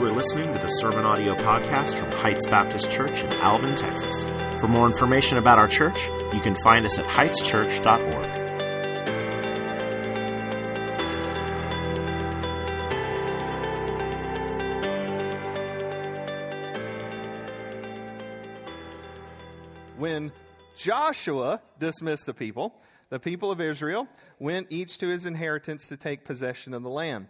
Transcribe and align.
You 0.00 0.06
are 0.06 0.12
listening 0.12 0.50
to 0.54 0.58
the 0.58 0.66
Sermon 0.66 1.04
Audio 1.04 1.34
Podcast 1.34 1.98
from 1.98 2.10
Heights 2.10 2.46
Baptist 2.46 2.90
Church 2.90 3.22
in 3.22 3.30
Alvin, 3.32 3.74
Texas. 3.74 4.24
For 4.58 4.66
more 4.66 4.86
information 4.86 5.36
about 5.36 5.58
our 5.58 5.68
church, 5.68 6.08
you 6.32 6.40
can 6.40 6.56
find 6.64 6.86
us 6.86 6.98
at 6.98 7.04
heightschurch.org. 7.04 8.30
When 19.98 20.32
Joshua 20.78 21.60
dismissed 21.78 22.24
the 22.24 22.32
people, 22.32 22.74
the 23.10 23.18
people 23.18 23.50
of 23.50 23.60
Israel 23.60 24.08
went 24.38 24.68
each 24.70 24.96
to 24.96 25.08
his 25.08 25.26
inheritance 25.26 25.88
to 25.88 25.98
take 25.98 26.24
possession 26.24 26.72
of 26.72 26.82
the 26.82 26.88
land. 26.88 27.26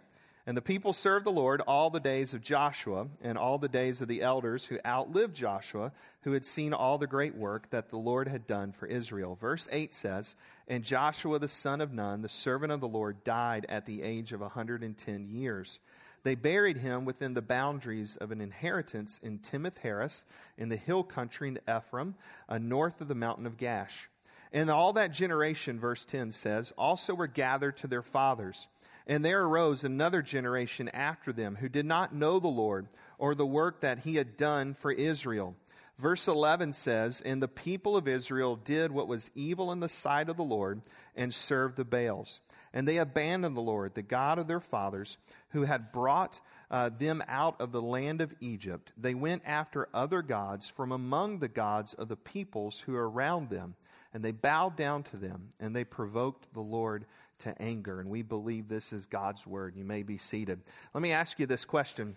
And 0.47 0.57
the 0.57 0.61
people 0.61 0.91
served 0.91 1.25
the 1.25 1.31
Lord 1.31 1.61
all 1.61 1.91
the 1.91 1.99
days 1.99 2.33
of 2.33 2.41
Joshua 2.41 3.07
and 3.21 3.37
all 3.37 3.59
the 3.59 3.69
days 3.69 4.01
of 4.01 4.07
the 4.07 4.21
elders 4.21 4.65
who 4.65 4.79
outlived 4.85 5.35
Joshua, 5.35 5.91
who 6.21 6.31
had 6.31 6.45
seen 6.45 6.73
all 6.73 6.97
the 6.97 7.05
great 7.05 7.35
work 7.35 7.69
that 7.69 7.89
the 7.89 7.97
Lord 7.97 8.27
had 8.27 8.47
done 8.47 8.71
for 8.71 8.87
Israel. 8.87 9.35
Verse 9.35 9.67
8 9.71 9.93
says, 9.93 10.35
And 10.67 10.83
Joshua 10.83 11.37
the 11.37 11.47
son 11.47 11.79
of 11.79 11.93
Nun, 11.93 12.23
the 12.23 12.29
servant 12.29 12.71
of 12.71 12.81
the 12.81 12.87
Lord, 12.87 13.23
died 13.23 13.67
at 13.69 13.85
the 13.85 14.01
age 14.01 14.33
of 14.33 14.41
a 14.41 14.45
110 14.45 15.27
years. 15.29 15.79
They 16.23 16.35
buried 16.35 16.77
him 16.77 17.05
within 17.05 17.33
the 17.33 17.41
boundaries 17.41 18.15
of 18.17 18.31
an 18.31 18.41
inheritance 18.41 19.19
in 19.21 19.39
Timnath 19.39 19.79
Heres, 19.79 20.25
in 20.57 20.69
the 20.69 20.75
hill 20.75 21.03
country 21.03 21.49
in 21.49 21.59
Ephraim, 21.69 22.15
uh, 22.47 22.57
north 22.57 23.01
of 23.01 23.07
the 23.07 23.15
mountain 23.15 23.45
of 23.45 23.57
Gaash. 23.57 24.07
And 24.53 24.69
all 24.69 24.93
that 24.93 25.13
generation, 25.13 25.79
verse 25.79 26.03
10 26.03 26.31
says, 26.31 26.73
also 26.77 27.13
were 27.13 27.27
gathered 27.27 27.77
to 27.77 27.87
their 27.87 28.01
fathers. 28.01 28.67
And 29.11 29.25
there 29.25 29.43
arose 29.43 29.83
another 29.83 30.21
generation 30.21 30.87
after 30.87 31.33
them 31.33 31.57
who 31.57 31.67
did 31.67 31.85
not 31.85 32.15
know 32.15 32.39
the 32.39 32.47
Lord 32.47 32.87
or 33.17 33.35
the 33.35 33.45
work 33.45 33.81
that 33.81 33.99
he 33.99 34.15
had 34.15 34.37
done 34.37 34.73
for 34.73 34.89
Israel. 34.89 35.57
Verse 35.99 36.29
11 36.29 36.71
says, 36.71 37.19
And 37.19 37.43
the 37.43 37.49
people 37.49 37.97
of 37.97 38.07
Israel 38.07 38.55
did 38.55 38.89
what 38.93 39.09
was 39.09 39.29
evil 39.35 39.69
in 39.73 39.81
the 39.81 39.89
sight 39.89 40.29
of 40.29 40.37
the 40.37 40.45
Lord 40.45 40.81
and 41.13 41.33
served 41.33 41.75
the 41.75 41.83
Baals. 41.83 42.39
And 42.73 42.87
they 42.87 42.99
abandoned 42.99 43.57
the 43.57 43.61
Lord, 43.61 43.95
the 43.95 44.01
God 44.01 44.39
of 44.39 44.47
their 44.47 44.61
fathers, 44.61 45.17
who 45.49 45.63
had 45.63 45.91
brought 45.91 46.39
uh, 46.71 46.89
them 46.97 47.21
out 47.27 47.59
of 47.59 47.73
the 47.73 47.81
land 47.81 48.21
of 48.21 48.33
Egypt. 48.39 48.93
They 48.95 49.13
went 49.13 49.43
after 49.45 49.89
other 49.93 50.21
gods 50.21 50.69
from 50.69 50.93
among 50.93 51.39
the 51.39 51.49
gods 51.49 51.93
of 51.95 52.07
the 52.07 52.15
peoples 52.15 52.79
who 52.85 52.95
are 52.95 53.09
around 53.09 53.49
them, 53.49 53.75
and 54.13 54.23
they 54.23 54.31
bowed 54.31 54.77
down 54.77 55.03
to 55.03 55.17
them, 55.17 55.49
and 55.59 55.75
they 55.75 55.83
provoked 55.83 56.53
the 56.53 56.61
Lord 56.61 57.05
to 57.41 57.61
anger. 57.61 57.99
And 57.99 58.09
we 58.09 58.21
believe 58.21 58.67
this 58.67 58.93
is 58.93 59.05
God's 59.05 59.45
word. 59.45 59.75
You 59.75 59.85
may 59.85 60.03
be 60.03 60.17
seated. 60.17 60.61
Let 60.93 61.01
me 61.01 61.11
ask 61.11 61.39
you 61.39 61.45
this 61.45 61.65
question 61.65 62.15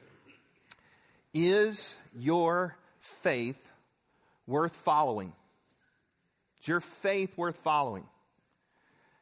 Is 1.32 1.96
your 2.16 2.76
faith 3.00 3.70
worth 4.46 4.76
following? 4.76 5.32
Is 6.60 6.68
your 6.68 6.80
faith 6.80 7.36
worth 7.36 7.58
following? 7.58 8.04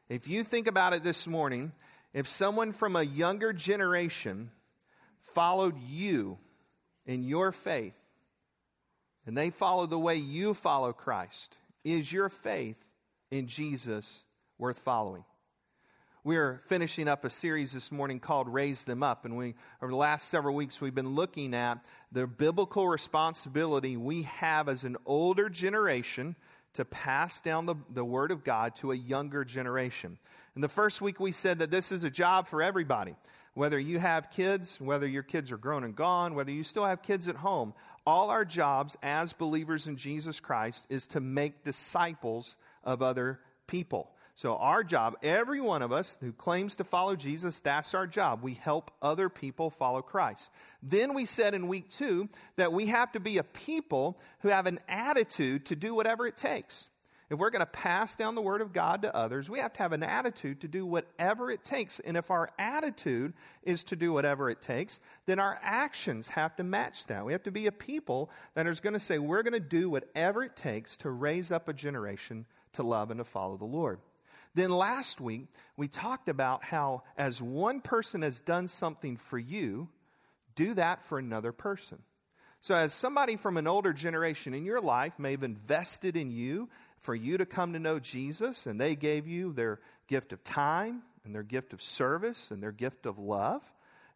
If 0.09 0.27
you 0.27 0.43
think 0.43 0.67
about 0.67 0.93
it 0.93 1.03
this 1.03 1.25
morning, 1.25 1.71
if 2.13 2.27
someone 2.27 2.73
from 2.73 2.95
a 2.95 3.03
younger 3.03 3.53
generation 3.53 4.51
followed 5.33 5.75
you 5.79 6.37
in 7.05 7.23
your 7.23 7.51
faith, 7.51 7.95
and 9.25 9.37
they 9.37 9.49
follow 9.49 9.85
the 9.85 9.99
way 9.99 10.15
you 10.15 10.53
follow 10.53 10.93
Christ, 10.93 11.57
is 11.83 12.11
your 12.11 12.29
faith 12.29 12.77
in 13.31 13.47
Jesus 13.47 14.23
worth 14.57 14.79
following? 14.79 15.23
We're 16.25 16.61
finishing 16.67 17.09
up 17.09 17.25
a 17.25 17.29
series 17.29 17.73
this 17.73 17.91
morning 17.91 18.21
called 18.21 18.47
Raise 18.47 18.83
Them 18.83 19.03
Up. 19.03 19.25
And 19.25 19.35
we, 19.35 19.55
over 19.81 19.91
the 19.91 19.97
last 19.97 20.29
several 20.29 20.55
weeks, 20.55 20.79
we've 20.79 20.95
been 20.95 21.15
looking 21.15 21.53
at 21.53 21.83
the 22.13 22.25
biblical 22.25 22.87
responsibility 22.87 23.97
we 23.97 24.21
have 24.21 24.69
as 24.69 24.85
an 24.85 24.95
older 25.05 25.49
generation 25.49 26.37
to 26.75 26.85
pass 26.85 27.41
down 27.41 27.65
the, 27.65 27.75
the 27.93 28.05
Word 28.05 28.31
of 28.31 28.45
God 28.45 28.73
to 28.77 28.93
a 28.93 28.95
younger 28.95 29.43
generation. 29.43 30.17
In 30.55 30.61
the 30.61 30.69
first 30.69 31.01
week, 31.01 31.19
we 31.19 31.33
said 31.33 31.59
that 31.59 31.71
this 31.71 31.91
is 31.91 32.05
a 32.05 32.09
job 32.09 32.47
for 32.47 32.63
everybody. 32.63 33.15
Whether 33.53 33.77
you 33.77 33.99
have 33.99 34.31
kids, 34.31 34.79
whether 34.79 35.05
your 35.05 35.23
kids 35.23 35.51
are 35.51 35.57
grown 35.57 35.83
and 35.83 35.93
gone, 35.93 36.35
whether 36.35 36.51
you 36.51 36.63
still 36.63 36.85
have 36.85 37.01
kids 37.01 37.27
at 37.27 37.35
home, 37.35 37.73
all 38.07 38.29
our 38.29 38.45
jobs 38.45 38.95
as 39.03 39.33
believers 39.33 39.87
in 39.87 39.97
Jesus 39.97 40.39
Christ 40.39 40.85
is 40.87 41.05
to 41.07 41.19
make 41.19 41.65
disciples 41.65 42.55
of 42.81 43.01
other 43.01 43.41
people. 43.67 44.12
So, 44.35 44.55
our 44.55 44.83
job, 44.83 45.15
every 45.21 45.61
one 45.61 45.83
of 45.83 45.91
us 45.91 46.17
who 46.19 46.31
claims 46.31 46.75
to 46.77 46.83
follow 46.83 47.15
Jesus, 47.15 47.59
that's 47.59 47.93
our 47.93 48.07
job. 48.07 48.41
We 48.41 48.55
help 48.55 48.89
other 48.99 49.29
people 49.29 49.69
follow 49.69 50.01
Christ. 50.01 50.49
Then 50.81 51.13
we 51.13 51.25
said 51.25 51.53
in 51.53 51.67
week 51.67 51.89
two 51.89 52.29
that 52.55 52.73
we 52.73 52.87
have 52.87 53.11
to 53.11 53.19
be 53.19 53.37
a 53.37 53.43
people 53.43 54.19
who 54.39 54.49
have 54.49 54.65
an 54.65 54.79
attitude 54.89 55.67
to 55.67 55.75
do 55.75 55.93
whatever 55.93 56.25
it 56.25 56.35
takes. 56.35 56.87
If 57.29 57.39
we're 57.39 57.51
going 57.51 57.61
to 57.61 57.65
pass 57.65 58.15
down 58.15 58.35
the 58.35 58.41
word 58.41 58.61
of 58.61 58.73
God 58.73 59.03
to 59.03 59.15
others, 59.15 59.49
we 59.49 59.59
have 59.59 59.73
to 59.73 59.79
have 59.79 59.93
an 59.93 60.03
attitude 60.03 60.61
to 60.61 60.67
do 60.67 60.85
whatever 60.85 61.49
it 61.49 61.63
takes. 61.63 61.99
And 61.99 62.17
if 62.17 62.29
our 62.29 62.49
attitude 62.59 63.33
is 63.63 63.83
to 63.85 63.95
do 63.95 64.13
whatever 64.13 64.49
it 64.49 64.61
takes, 64.61 64.99
then 65.25 65.39
our 65.39 65.59
actions 65.63 66.29
have 66.29 66.55
to 66.57 66.63
match 66.63 67.07
that. 67.07 67.25
We 67.25 67.31
have 67.31 67.43
to 67.43 67.51
be 67.51 67.65
a 67.67 67.71
people 67.71 68.29
that 68.55 68.67
is 68.67 68.79
going 68.79 68.93
to 68.93 68.99
say, 68.99 69.19
we're 69.19 69.41
going 69.43 69.53
to 69.53 69.59
do 69.59 69.89
whatever 69.89 70.43
it 70.43 70.55
takes 70.55 70.97
to 70.97 71.09
raise 71.09 71.51
up 71.51 71.67
a 71.67 71.73
generation 71.73 72.45
to 72.73 72.83
love 72.83 73.09
and 73.09 73.19
to 73.19 73.23
follow 73.23 73.57
the 73.57 73.65
Lord. 73.65 73.99
Then 74.55 74.69
last 74.69 75.19
week, 75.19 75.47
we 75.77 75.87
talked 75.87 76.29
about 76.29 76.63
how 76.63 77.03
as 77.17 77.41
one 77.41 77.81
person 77.81 78.21
has 78.21 78.39
done 78.39 78.67
something 78.67 79.17
for 79.17 79.39
you, 79.39 79.89
do 80.55 80.73
that 80.75 81.03
for 81.05 81.17
another 81.17 81.51
person. 81.51 81.99
So, 82.61 82.75
as 82.75 82.93
somebody 82.93 83.35
from 83.35 83.57
an 83.57 83.67
older 83.67 83.91
generation 83.91 84.53
in 84.53 84.63
your 84.63 84.79
life 84.79 85.19
may 85.19 85.31
have 85.31 85.43
invested 85.43 86.15
in 86.15 86.31
you 86.31 86.69
for 86.99 87.13
you 87.13 87.37
to 87.37 87.45
come 87.45 87.73
to 87.73 87.79
know 87.79 87.99
Jesus, 87.99 88.65
and 88.65 88.79
they 88.79 88.95
gave 88.95 89.27
you 89.27 89.51
their 89.51 89.81
gift 90.07 90.31
of 90.31 90.43
time, 90.45 91.01
and 91.25 91.35
their 91.35 91.43
gift 91.43 91.73
of 91.73 91.81
service, 91.81 92.51
and 92.51 92.63
their 92.63 92.71
gift 92.71 93.05
of 93.05 93.17
love, 93.17 93.61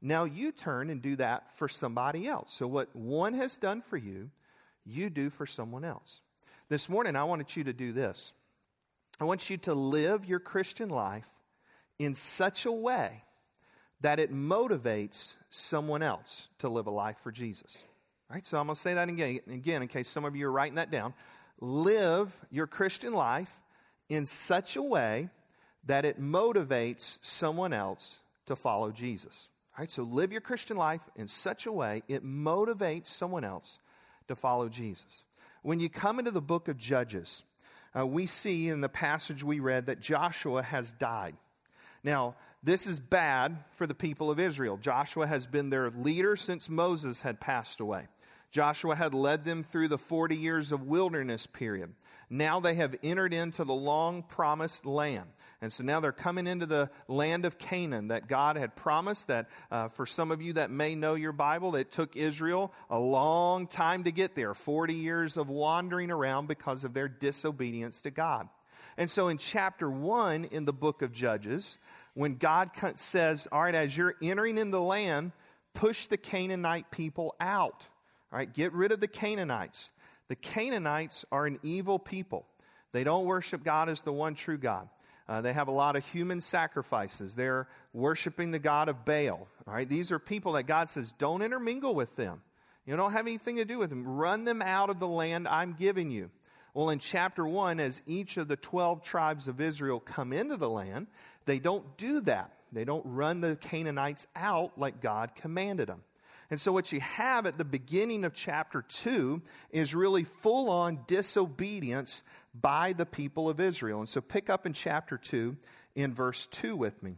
now 0.02 0.24
you 0.24 0.54
turn 0.54 0.90
and 0.90 1.02
do 1.02 1.16
that 1.18 1.58
for 1.58 1.68
somebody 1.68 2.28
else. 2.28 2.54
So, 2.54 2.68
what 2.68 2.96
one 2.96 3.34
has 3.34 3.58
done 3.58 3.81
for 3.81 3.98
you, 3.98 4.30
you 4.86 5.09
do 5.09 5.30
for 5.30 5.46
someone 5.46 5.84
else. 5.84 6.22
This 6.69 6.88
morning, 6.88 7.18
I 7.18 7.25
wanted 7.25 7.54
you 7.56 7.66
to 7.66 7.74
do 7.74 7.92
this. 7.92 8.31
I 9.19 9.23
want 9.23 9.50
you 9.50 9.57
to 9.57 9.73
live 9.73 10.25
your 10.25 10.39
Christian 10.39 10.89
life 10.89 11.28
in 11.97 12.13
such 12.13 12.66
a 12.66 12.72
way 12.72 13.23
that 14.01 14.19
it 14.19 14.31
motivates 14.31 15.35
someone 15.50 16.03
else 16.03 16.50
to 16.59 16.69
live 16.69 16.85
a 16.88 16.91
life 16.91 17.17
for 17.23 17.31
Jesus. 17.31 17.79
Right? 18.29 18.45
So 18.45 18.57
I'm 18.57 18.67
going 18.67 18.75
to 18.75 18.81
say 18.81 18.94
that 18.94 19.09
again, 19.09 19.39
again 19.51 19.81
in 19.81 19.88
case 19.88 20.09
some 20.09 20.25
of 20.25 20.35
you 20.35 20.47
are 20.47 20.51
writing 20.51 20.75
that 20.75 20.91
down. 20.91 21.13
Live 21.59 22.31
your 22.51 22.67
Christian 22.67 23.13
life 23.13 23.51
in 24.09 24.25
such 24.25 24.75
a 24.75 24.81
way 24.81 25.29
that 25.85 26.06
it 26.06 26.22
motivates 26.22 27.17
someone 27.22 27.73
else 27.73 28.19
to 28.45 28.56
follow 28.56 28.91
Jesus. 28.91 29.50
Right? 29.79 29.89
So 29.89 30.03
live 30.03 30.31
your 30.31 30.41
Christian 30.41 30.77
life 30.77 31.01
in 31.16 31.27
such 31.27 31.66
a 31.66 31.72
way 31.72 32.03
it 32.07 32.23
motivates 32.23 33.07
someone 33.07 33.44
else 33.44 33.79
to 34.27 34.35
follow 34.35 34.69
Jesus. 34.69 35.23
When 35.63 35.79
you 35.79 35.89
come 35.89 36.19
into 36.19 36.31
the 36.31 36.41
book 36.41 36.67
of 36.67 36.77
Judges, 36.77 37.44
uh, 37.96 38.06
we 38.06 38.25
see 38.25 38.70
in 38.70 38.81
the 38.81 38.90
passage 38.90 39.44
we 39.44 39.59
read 39.59 39.86
that 39.86 40.00
Joshua 40.00 40.64
has 40.64 40.92
died. 40.92 41.36
Now, 42.03 42.36
this 42.67 42.85
is 42.85 43.00
bad 43.00 43.63
for 43.72 43.88
the 43.88 43.95
people 43.95 44.29
of 44.29 44.41
Israel. 44.41 44.75
Joshua 44.75 45.25
has 45.25 45.47
been 45.47 45.69
their 45.69 45.89
leader 45.89 46.35
since 46.35 46.67
Moses 46.67 47.22
had 47.22 47.39
passed 47.39 47.79
away. 47.79 48.07
Joshua 48.51 48.94
had 48.94 49.13
led 49.13 49.45
them 49.45 49.63
through 49.63 49.88
the 49.88 49.97
40 49.97 50.35
years 50.35 50.73
of 50.73 50.83
wilderness 50.83 51.47
period. 51.47 51.94
Now 52.30 52.59
they 52.59 52.75
have 52.75 52.94
entered 53.01 53.33
into 53.33 53.63
the 53.63 53.74
long 53.74 54.21
promised 54.21 54.86
land. 54.86 55.30
And 55.62 55.71
so 55.71 55.81
now 55.81 56.01
they're 56.01 56.12
coming 56.12 56.45
into 56.45 56.65
the 56.65 56.89
land 57.07 57.45
of 57.45 57.57
Canaan 57.57 58.09
that 58.09 58.27
God 58.27 58.57
had 58.57 58.75
promised. 58.75 59.27
That 59.27 59.47
uh, 59.71 59.88
for 59.88 60.06
some 60.06 60.30
of 60.30 60.42
you 60.42 60.51
that 60.53 60.69
may 60.69 60.94
know 60.94 61.15
your 61.15 61.31
Bible, 61.31 61.74
it 61.77 61.89
took 61.89 62.18
Israel 62.18 62.74
a 62.89 63.00
long 63.00 63.68
time 63.68 64.03
to 64.03 64.12
get 64.12 64.36
there 64.36 64.53
40 64.53 64.94
years 64.94 65.38
of 65.38 65.47
wandering 65.47 66.12
around 66.12 66.47
because 66.47 66.83
of 66.83 66.94
their 66.94 67.07
disobedience 67.07 68.01
to 68.01 68.12
God. 68.12 68.50
And 68.97 69.09
so 69.09 69.27
in 69.27 69.38
chapter 69.38 69.89
1 69.89 70.45
in 70.45 70.65
the 70.65 70.74
book 70.74 71.01
of 71.01 71.12
Judges, 71.12 71.77
when 72.18 72.36
God 72.38 72.72
says, 72.96 73.48
All 73.52 73.62
right, 73.62 73.75
as 73.75 73.96
you're 73.96 74.16
entering 74.24 74.58
in 74.58 74.72
the 74.72 74.81
land, 74.81 75.34
push 75.75 76.08
the 76.08 76.18
Canaanite 76.18 76.90
people 76.90 77.36
out. 77.40 77.84
All 78.31 78.40
right, 78.40 78.52
get 78.52 78.74
rid 78.74 78.92
of 78.92 79.00
the 79.00 79.08
Canaanites. 79.08 79.92
The 80.28 80.36
Canaanites 80.36 81.25
are 81.31 81.46
an 81.46 81.60
evil 81.62 82.00
people. 82.00 82.48
They 82.92 83.04
don't 83.04 83.25
worship 83.25 83.64
God 83.64 83.88
as 83.88 84.02
the 84.02 84.12
one 84.12 84.34
true 84.34 84.58
God. 84.58 84.90
Uh, 85.30 85.42
they 85.42 85.54
have 85.54 85.68
a 85.68 85.72
lot 85.72 85.96
of 85.96 86.04
human 86.06 86.42
sacrifices. 86.42 87.36
They're 87.36 87.68
worshiping 87.94 88.50
the 88.50 88.60
God 88.60 88.90
of 88.90 89.06
Baal. 89.06 89.48
All 89.68 89.74
right, 89.74 89.88
these 89.88 90.12
are 90.12 90.18
people 90.18 90.54
that 90.54 90.64
God 90.64 90.90
says, 90.90 91.14
don't 91.19 91.44
intermingle 91.44 91.94
with 91.94 92.16
them. 92.16 92.42
You 92.88 92.96
don't 92.96 93.12
have 93.12 93.28
anything 93.28 93.58
to 93.58 93.66
do 93.66 93.78
with 93.78 93.92
them. 93.92 94.04
Run 94.08 94.44
them 94.44 94.64
out 94.64 94.90
of 94.90 95.00
the 95.00 95.08
land 95.08 95.48
I'm 95.48 95.75
giving 95.78 96.10
you. 96.10 96.31
Well, 96.77 96.91
in 96.91 97.00
chapter 97.00 97.44
1, 97.44 97.79
as 97.79 98.03
each 98.06 98.38
of 98.38 98.47
the 98.47 98.56
12 98.56 99.01
tribes 99.01 99.47
of 99.47 99.59
Israel 99.59 100.00
come 100.00 100.31
into 100.31 100.57
the 100.57 100.69
land, 100.69 101.07
they 101.45 101.57
don't 101.57 101.97
do 101.97 102.21
that. 102.21 102.51
They 102.71 102.85
don't 102.85 103.03
run 103.03 103.41
the 103.41 103.56
Canaanites 103.56 104.27
out 104.35 104.77
like 104.77 105.01
God 105.01 105.33
commanded 105.33 105.89
them. 105.89 106.03
And 106.51 106.62
so, 106.62 106.71
what 106.71 106.91
you 106.91 107.00
have 107.01 107.47
at 107.47 107.57
the 107.57 107.65
beginning 107.65 108.24
of 108.25 108.35
chapter 108.35 108.83
2 108.83 109.41
is 109.71 109.95
really 109.95 110.24
full 110.24 110.69
on 110.69 111.00
disobedience 111.07 112.21
by 112.53 112.94
the 112.94 113.07
people 113.07 113.50
of 113.50 113.59
Israel. 113.59 114.01
And 114.01 114.07
so, 114.07 114.21
pick 114.21 114.47
up 114.47 114.68
in 114.68 114.73
chapter 114.73 115.18
2 115.18 115.57
in 115.95 116.13
verse 116.13 116.45
2 116.45 116.75
with 116.75 117.01
me. 117.01 117.18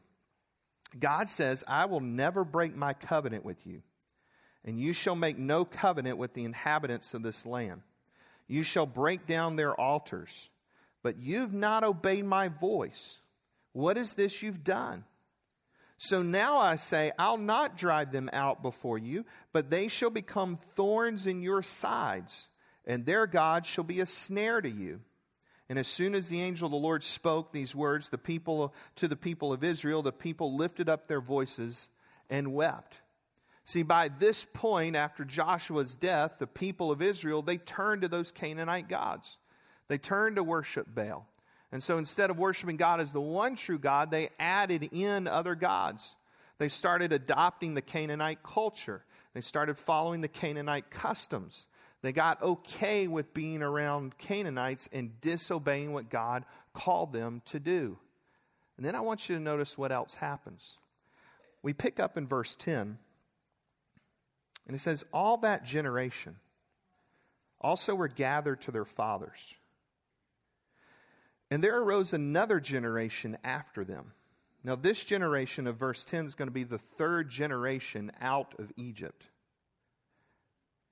God 0.98 1.30
says, 1.30 1.66
I 1.68 1.84
will 1.84 2.00
never 2.00 2.46
break 2.46 2.78
my 2.78 2.94
covenant 2.94 3.44
with 3.44 3.68
you, 3.68 3.82
and 4.64 4.80
you 4.80 4.94
shall 4.94 5.16
make 5.16 5.38
no 5.38 5.66
covenant 5.66 6.18
with 6.18 6.34
the 6.34 6.46
inhabitants 6.46 7.14
of 7.14 7.24
this 7.24 7.46
land. 7.46 7.82
You 8.50 8.64
shall 8.64 8.88
break 8.88 9.26
down 9.28 9.56
their 9.56 9.80
altars, 9.80 10.50
but 11.04 11.18
you've 11.18 11.54
not 11.54 11.86
obeyed 11.86 12.26
my 12.26 12.50
voice. 12.50 13.20
What 13.72 13.96
is 13.96 14.14
this 14.14 14.42
you've 14.42 14.64
done? 14.64 15.06
So 15.98 16.24
now 16.24 16.58
I 16.58 16.78
say, 16.78 17.12
I'll 17.20 17.38
not 17.38 17.78
drive 17.78 18.12
them 18.12 18.30
out 18.34 18.62
before 18.62 18.98
you, 18.98 19.26
but 19.54 19.70
they 19.70 19.88
shall 19.88 20.10
become 20.10 20.58
thorns 20.76 21.28
in 21.28 21.44
your 21.44 21.62
sides, 21.62 22.48
and 22.86 23.06
their 23.06 23.28
God 23.28 23.66
shall 23.66 23.84
be 23.84 24.00
a 24.00 24.06
snare 24.06 24.62
to 24.62 24.70
you. 24.70 25.02
And 25.70 25.78
as 25.78 25.88
soon 25.88 26.16
as 26.16 26.30
the 26.30 26.42
angel 26.42 26.66
of 26.66 26.72
the 26.72 26.78
Lord 26.78 27.04
spoke 27.04 27.52
these 27.52 27.76
words, 27.76 28.10
the 28.10 28.18
people 28.18 28.74
to 28.96 29.08
the 29.08 29.16
people 29.16 29.54
of 29.54 29.64
Israel, 29.64 30.02
the 30.02 30.12
people 30.12 30.56
lifted 30.56 30.90
up 30.90 31.06
their 31.06 31.22
voices 31.22 31.90
and 32.30 32.54
wept. 32.54 33.02
See, 33.70 33.84
by 33.84 34.08
this 34.08 34.48
point, 34.52 34.96
after 34.96 35.24
Joshua's 35.24 35.96
death, 35.96 36.38
the 36.40 36.48
people 36.48 36.90
of 36.90 37.04
Israel, 37.04 37.44
they 37.44 37.58
turned 37.58 38.02
to 38.02 38.08
those 38.08 38.32
Canaanite 38.32 38.90
gods. 38.90 39.38
They 39.90 40.00
turned 40.00 40.38
to 40.38 40.44
worship 40.44 40.88
Baal. 40.96 41.28
And 41.72 41.84
so 41.84 42.00
instead 42.00 42.32
of 42.32 42.40
worshiping 42.40 42.78
God 42.78 43.00
as 43.00 43.12
the 43.12 43.22
one 43.22 43.56
true 43.56 43.78
God, 43.78 44.10
they 44.10 44.32
added 44.40 44.90
in 44.92 45.28
other 45.28 45.54
gods. 45.54 46.16
They 46.58 46.68
started 46.68 47.14
adopting 47.14 47.76
the 47.76 47.84
Canaanite 47.84 48.42
culture. 48.42 49.04
They 49.36 49.42
started 49.42 49.78
following 49.78 50.22
the 50.22 50.28
Canaanite 50.28 50.90
customs. 50.90 51.68
They 52.02 52.12
got 52.12 52.42
okay 52.42 53.08
with 53.08 53.36
being 53.36 53.62
around 53.62 54.18
Canaanites 54.18 54.90
and 54.92 55.22
disobeying 55.22 55.94
what 55.94 56.10
God 56.10 56.44
called 56.74 57.14
them 57.14 57.44
to 57.46 57.60
do. 57.60 58.00
And 58.78 58.86
then 58.86 58.96
I 58.96 59.02
want 59.02 59.30
you 59.30 59.36
to 59.36 59.42
notice 59.42 59.78
what 59.78 59.92
else 59.92 60.16
happens. 60.16 60.80
We 61.62 61.74
pick 61.74 62.00
up 62.00 62.18
in 62.18 62.26
verse 62.26 62.56
10, 62.56 62.98
and 64.70 64.76
it 64.78 64.80
says, 64.80 65.04
All 65.12 65.36
that 65.38 65.66
generation 65.66 66.38
also 67.60 67.94
were 67.94 68.08
gathered 68.08 68.62
to 68.62 68.72
their 68.72 68.86
fathers 68.86 69.56
and 71.52 71.64
there 71.64 71.80
arose 71.80 72.14
another 72.14 72.60
generation 72.60 73.38
after 73.44 73.84
them. 73.84 74.14
Now, 74.64 74.76
this 74.76 75.04
generation 75.04 75.68
of 75.68 75.78
verse 75.78 76.06
10 76.06 76.26
is 76.26 76.36
going 76.36 76.48
to 76.48 76.54
be 76.54 76.64
the 76.64 76.78
third 76.78 77.30
generation 77.30 78.12
out 78.22 78.54
of 78.60 78.72
Egypt. 78.76 79.26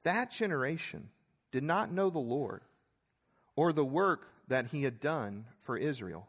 That 0.03 0.31
generation 0.31 1.09
did 1.51 1.63
not 1.63 1.91
know 1.91 2.09
the 2.09 2.19
Lord 2.19 2.61
or 3.55 3.73
the 3.73 3.85
work 3.85 4.27
that 4.47 4.67
he 4.67 4.83
had 4.83 4.99
done 4.99 5.45
for 5.59 5.77
Israel. 5.77 6.27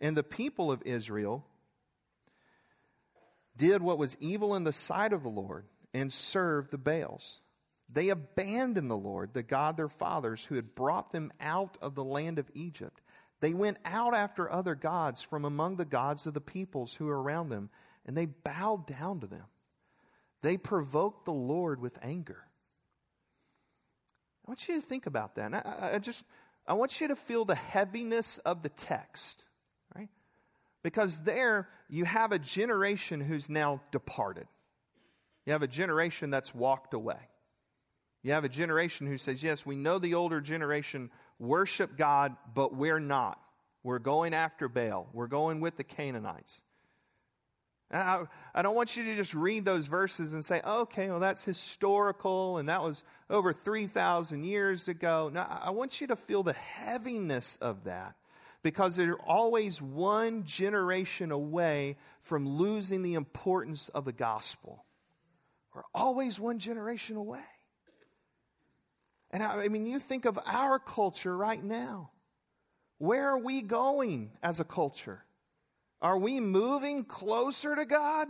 And 0.00 0.16
the 0.16 0.22
people 0.22 0.70
of 0.70 0.82
Israel 0.84 1.44
did 3.56 3.82
what 3.82 3.98
was 3.98 4.16
evil 4.20 4.54
in 4.54 4.64
the 4.64 4.72
sight 4.72 5.12
of 5.12 5.22
the 5.22 5.28
Lord 5.28 5.64
and 5.96 6.12
served 6.12 6.70
the 6.70 6.78
Baals. 6.78 7.40
They 7.88 8.08
abandoned 8.08 8.90
the 8.90 8.96
Lord, 8.96 9.32
the 9.32 9.42
God 9.42 9.76
their 9.76 9.88
fathers, 9.88 10.44
who 10.44 10.56
had 10.56 10.74
brought 10.74 11.12
them 11.12 11.32
out 11.40 11.78
of 11.80 11.94
the 11.94 12.04
land 12.04 12.38
of 12.38 12.50
Egypt 12.54 13.00
they 13.40 13.52
went 13.52 13.78
out 13.84 14.14
after 14.14 14.50
other 14.50 14.74
gods 14.74 15.20
from 15.20 15.44
among 15.44 15.76
the 15.76 15.84
gods 15.84 16.26
of 16.26 16.34
the 16.34 16.40
peoples 16.40 16.94
who 16.94 17.06
were 17.06 17.20
around 17.20 17.50
them, 17.50 17.70
and 18.06 18.16
they 18.16 18.26
bowed 18.26 18.86
down 18.86 19.20
to 19.20 19.26
them. 19.26 19.44
They 20.42 20.56
provoked 20.56 21.24
the 21.24 21.32
Lord 21.32 21.80
with 21.80 21.98
anger. 22.02 22.44
I 24.46 24.50
want 24.50 24.68
you 24.68 24.80
to 24.80 24.86
think 24.86 25.06
about 25.06 25.34
that. 25.34 25.52
I, 25.52 25.90
I, 25.94 25.98
just, 25.98 26.22
I 26.66 26.74
want 26.74 27.00
you 27.00 27.08
to 27.08 27.16
feel 27.16 27.44
the 27.44 27.54
heaviness 27.54 28.38
of 28.38 28.62
the 28.62 28.68
text, 28.68 29.44
right? 29.94 30.08
Because 30.82 31.22
there 31.22 31.68
you 31.88 32.04
have 32.04 32.32
a 32.32 32.38
generation 32.38 33.20
who's 33.20 33.50
now 33.50 33.82
departed. 33.90 34.46
You 35.46 35.52
have 35.52 35.62
a 35.62 35.68
generation 35.68 36.30
that's 36.30 36.54
walked 36.54 36.92
away. 36.92 37.30
You 38.22 38.32
have 38.32 38.44
a 38.44 38.48
generation 38.48 39.06
who 39.06 39.16
says, 39.16 39.42
Yes, 39.42 39.64
we 39.64 39.76
know 39.76 39.98
the 39.98 40.14
older 40.14 40.40
generation 40.40 41.10
worship 41.38 41.96
God, 41.96 42.36
but 42.54 42.74
we're 42.74 42.98
not. 42.98 43.40
We're 43.84 44.00
going 44.00 44.34
after 44.34 44.68
Baal, 44.68 45.08
we're 45.12 45.28
going 45.28 45.60
with 45.60 45.76
the 45.76 45.84
Canaanites. 45.84 46.62
I, 47.92 48.24
I, 48.52 48.62
don't 48.62 48.74
want 48.74 48.96
you 48.96 49.04
to 49.04 49.14
just 49.14 49.32
read 49.32 49.64
those 49.64 49.86
verses 49.86 50.32
and 50.32 50.44
say, 50.44 50.60
okay, 50.66 51.08
well, 51.08 51.20
that's 51.20 51.44
historical 51.44 52.58
and 52.58 52.68
that 52.68 52.82
was 52.82 53.04
over 53.30 53.52
3,000 53.52 54.42
years 54.42 54.88
ago. 54.88 55.30
No, 55.32 55.42
I 55.42 55.70
want 55.70 56.00
you 56.00 56.08
to 56.08 56.16
feel 56.16 56.42
the 56.42 56.52
heaviness 56.54 57.56
of 57.60 57.84
that 57.84 58.16
because 58.64 58.96
they're 58.96 59.14
always 59.14 59.80
one 59.80 60.42
generation 60.42 61.30
away 61.30 61.96
from 62.22 62.48
losing 62.48 63.02
the 63.02 63.14
importance 63.14 63.88
of 63.94 64.04
the 64.04 64.12
gospel. 64.12 64.84
We're 65.76 65.82
always 65.94 66.40
one 66.40 66.58
generation 66.58 67.16
away. 67.16 67.44
And 69.30 69.42
I, 69.42 69.64
I 69.64 69.68
mean, 69.68 69.84
you 69.84 69.98
think 69.98 70.24
of 70.24 70.38
our 70.46 70.78
culture 70.78 71.36
right 71.36 71.62
now. 71.62 72.12
Where 72.96 73.28
are 73.28 73.38
we 73.38 73.60
going 73.60 74.30
as 74.42 74.58
a 74.58 74.64
culture? 74.64 75.22
Are 76.00 76.16
we 76.16 76.40
moving 76.40 77.04
closer 77.04 77.76
to 77.76 77.84
God? 77.84 78.28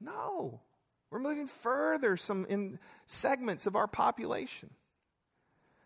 No. 0.00 0.62
We're 1.10 1.18
moving 1.18 1.46
further 1.46 2.16
some 2.16 2.46
in 2.48 2.78
segments 3.06 3.66
of 3.66 3.76
our 3.76 3.86
population. 3.86 4.70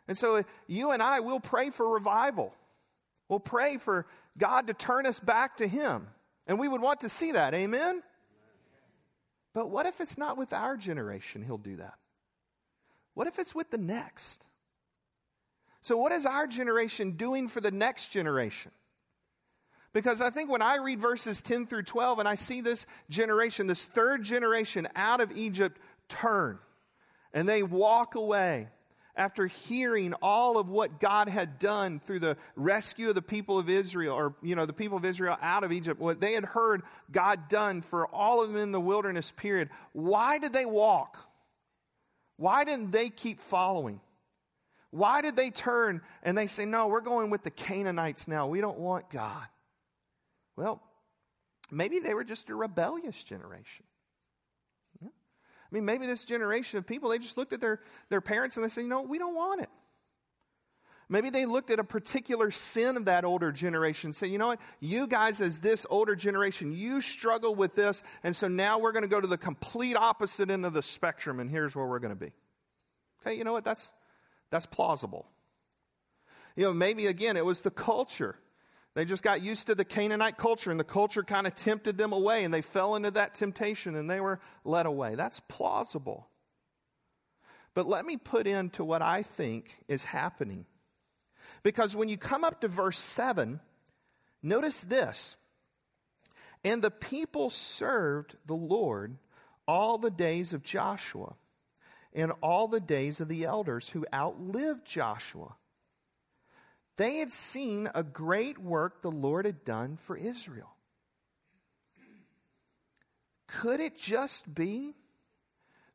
And 0.07 0.17
so 0.17 0.45
you 0.69 0.93
and 0.93 1.03
I 1.03 1.19
will 1.19 1.41
pray 1.41 1.71
for 1.71 1.93
revival. 1.93 2.55
We'll 3.29 3.41
pray 3.41 3.79
for 3.79 4.07
God 4.39 4.69
to 4.69 4.75
turn 4.75 5.07
us 5.07 5.19
back 5.19 5.57
to 5.57 5.67
him. 5.67 6.07
And 6.47 6.61
we 6.61 6.69
would 6.69 6.83
want 6.83 7.01
to 7.01 7.09
see 7.09 7.33
that. 7.33 7.53
Amen. 7.53 8.01
But 9.55 9.71
what 9.71 9.87
if 9.87 10.01
it's 10.01 10.19
not 10.19 10.37
with 10.37 10.53
our 10.53 10.77
generation 10.77 11.43
he'll 11.43 11.57
do 11.57 11.77
that? 11.77 11.95
What 13.15 13.29
if 13.29 13.39
it's 13.39 13.55
with 13.55 13.71
the 13.71 13.79
next? 13.79 14.45
So, 15.81 15.97
what 15.97 16.13
is 16.13 16.27
our 16.27 16.47
generation 16.47 17.13
doing 17.13 17.47
for 17.49 17.61
the 17.61 17.71
next 17.71 18.09
generation? 18.09 18.73
Because 19.93 20.21
I 20.21 20.31
think 20.31 20.51
when 20.51 20.63
I 20.63 20.77
read 20.77 21.01
verses 21.01 21.41
10 21.41 21.69
through 21.69 21.85
12 21.85 22.19
and 22.19 22.29
I 22.29 22.35
see 22.35 22.61
this 22.61 22.85
generation, 23.09 23.69
this 23.69 23.85
third 23.85 24.25
generation 24.25 24.89
out 24.97 25.21
of 25.21 25.31
Egypt 25.33 25.79
turn 26.09 26.59
and 27.33 27.49
they 27.49 27.63
walk 27.63 28.17
away 28.17 28.69
after 29.17 29.47
hearing 29.47 30.15
all 30.21 30.59
of 30.59 30.69
what 30.69 30.99
God 31.01 31.29
had 31.29 31.59
done 31.59 32.01
through 32.01 32.19
the 32.19 32.37
rescue 32.57 33.09
of 33.09 33.15
the 33.15 33.23
people 33.23 33.59
of 33.59 33.69
Israel, 33.69 34.15
or, 34.15 34.35
you 34.43 34.57
know, 34.57 34.67
the 34.67 34.73
people 34.73 34.99
of 34.99 35.05
Israel 35.05 35.37
out 35.41 35.63
of 35.65 35.73
Egypt, 35.73 36.01
what 36.01 36.21
they 36.21 36.33
had 36.33 36.45
heard 36.45 36.83
God 37.13 37.49
done 37.49 37.83
for 37.83 38.07
all 38.09 38.43
of 38.43 38.49
them 38.49 38.59
in 38.59 38.73
the 38.73 38.81
wilderness 38.81 39.31
period, 39.31 39.71
why 39.93 40.39
did 40.39 40.53
they 40.53 40.65
walk? 40.67 41.17
Why 42.37 42.65
didn't 42.65 42.91
they 42.91 43.11
keep 43.11 43.41
following? 43.41 44.01
Why 44.91 45.23
did 45.23 45.37
they 45.37 45.51
turn 45.51 46.03
and 46.23 46.37
they 46.37 46.47
say, 46.47 46.65
No, 46.65 46.87
we're 46.89 47.01
going 47.01 47.31
with 47.31 47.43
the 47.43 47.51
Canaanites 47.51 48.29
now. 48.29 48.47
We 48.47 48.61
don't 48.61 48.79
want 48.79 49.11
God? 49.11 49.47
Well, 50.57 50.83
maybe 51.71 51.99
they 51.99 52.15
were 52.15 52.25
just 52.25 52.49
a 52.49 52.55
rebellious 52.55 53.23
generation. 53.23 53.85
I 55.75 55.79
mean, 55.79 55.87
maybe 55.87 56.07
this 56.07 56.25
generation 56.25 56.79
of 56.79 56.87
people, 56.87 57.11
they 57.11 57.19
just 57.19 57.37
looked 57.37 57.53
at 57.53 57.61
their, 57.61 57.81
their 58.09 58.21
parents 58.21 58.55
and 58.55 58.65
they 58.65 58.69
said, 58.69 58.83
You 58.83 58.89
know, 58.89 59.03
we 59.03 59.19
don't 59.19 59.35
want 59.35 59.61
it. 59.61 59.69
Maybe 61.09 61.31
they 61.31 61.47
looked 61.47 61.71
at 61.71 61.81
a 61.81 61.85
particular 61.85 62.53
sin 62.53 62.97
of 62.97 63.07
that 63.07 63.25
older 63.25 63.51
generation 63.51 64.09
and 64.09 64.17
said, 64.17 64.31
you 64.31 64.39
know 64.39 64.47
what, 64.47 64.61
you 64.79 65.09
guys, 65.09 65.41
as 65.41 65.59
this 65.59 65.85
older 65.91 66.15
generation, 66.15 66.73
you 66.73 67.01
struggle 67.01 67.55
with 67.55 67.75
this, 67.75 68.03
and 68.23 68.35
so 68.35 68.49
now 68.49 68.79
we're 68.79 68.93
going 68.93 69.03
to 69.03 69.09
go 69.09 69.21
to 69.21 69.27
the 69.27 69.37
complete 69.37 69.97
opposite 69.97 70.49
end 70.49 70.65
of 70.65 70.73
the 70.73 70.83
spectrum, 70.83 71.41
and 71.41 71.51
here's 71.51 71.75
where 71.75 71.87
we're 71.87 71.99
going 71.99 72.17
to 72.17 72.25
be. 72.25 72.33
Okay, 73.21 73.37
you 73.37 73.45
know 73.45 73.53
what? 73.53 73.65
That's, 73.65 73.91
that's 74.51 74.65
plausible. 74.65 75.27
You 76.57 76.65
know, 76.65 76.73
maybe 76.73 77.07
again, 77.07 77.37
it 77.37 77.45
was 77.45 77.61
the 77.61 77.71
culture. 77.71 78.37
They 78.95 79.05
just 79.05 79.23
got 79.23 79.43
used 79.43 79.67
to 79.67 79.75
the 79.75 79.85
Canaanite 79.85 80.37
culture, 80.39 80.71
and 80.71 80.79
the 80.79 80.85
culture 80.85 81.25
kind 81.25 81.47
of 81.47 81.55
tempted 81.55 81.99
them 81.99 82.13
away, 82.13 82.45
and 82.45 82.55
they 82.55 82.61
fell 82.61 82.95
into 82.95 83.11
that 83.13 83.35
temptation 83.35 83.97
and 83.97 84.09
they 84.09 84.21
were 84.21 84.41
led 84.65 84.87
away. 84.87 85.17
That's 85.17 85.41
plausible. 85.41 86.29
But 87.75 87.89
let 87.89 88.05
me 88.05 88.17
put 88.17 88.47
into 88.47 88.85
what 88.85 89.03
I 89.03 89.25
think 89.25 89.83
is 89.89 90.05
happening 90.05 90.67
because 91.63 91.97
when 91.97 92.09
you 92.09 92.17
come 92.17 92.45
up 92.45 92.61
to 92.61 92.69
verse 92.69 92.99
7, 92.99 93.61
notice 94.43 94.83
this. 94.83 95.37
And 96.63 96.83
the 96.83 96.91
people 96.91 97.51
served 97.51 98.37
the 98.47 98.55
Lord 98.55 99.19
all 99.67 99.99
the 99.99 100.11
days 100.11 100.53
of 100.53 100.63
Joshua 100.63 101.35
and 102.13 102.33
all 102.43 102.69
the 102.69 102.81
days 102.81 103.21
of 103.21 103.29
the 103.29 103.45
elders 103.45 103.91
who 103.91 104.07
outlived 104.15 104.87
Joshua. 104.87 105.57
They 106.97 107.17
had 107.17 107.33
seen 107.33 107.91
a 107.95 108.03
great 108.03 108.59
work 108.59 109.03
the 109.03 109.11
Lord 109.11 109.47
had 109.47 109.65
done 109.65 109.97
for 109.97 110.17
Israel. 110.17 110.71
Could 113.47 113.81
it 113.81 113.97
just 113.97 114.53
be 114.55 114.95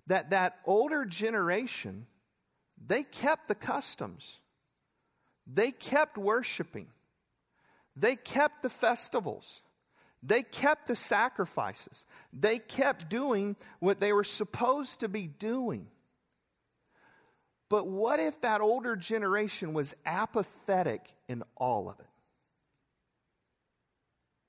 that 0.07 0.31
that 0.31 0.57
older 0.65 1.05
generation, 1.05 2.07
they 2.83 3.03
kept 3.03 3.47
the 3.47 3.55
customs. 3.55 4.39
They 5.45 5.71
kept 5.71 6.17
worshiping. 6.17 6.87
They 7.95 8.15
kept 8.15 8.63
the 8.63 8.69
festivals. 8.69 9.61
They 10.23 10.43
kept 10.43 10.87
the 10.87 10.95
sacrifices. 10.95 12.05
They 12.33 12.59
kept 12.59 13.09
doing 13.09 13.55
what 13.79 13.99
they 13.99 14.11
were 14.11 14.23
supposed 14.23 14.99
to 15.01 15.07
be 15.07 15.27
doing. 15.27 15.87
But 17.69 17.87
what 17.87 18.19
if 18.19 18.41
that 18.41 18.61
older 18.61 18.95
generation 18.95 19.73
was 19.73 19.93
apathetic 20.05 21.13
in 21.27 21.43
all 21.55 21.87
of 21.87 21.99
it? 21.99 22.07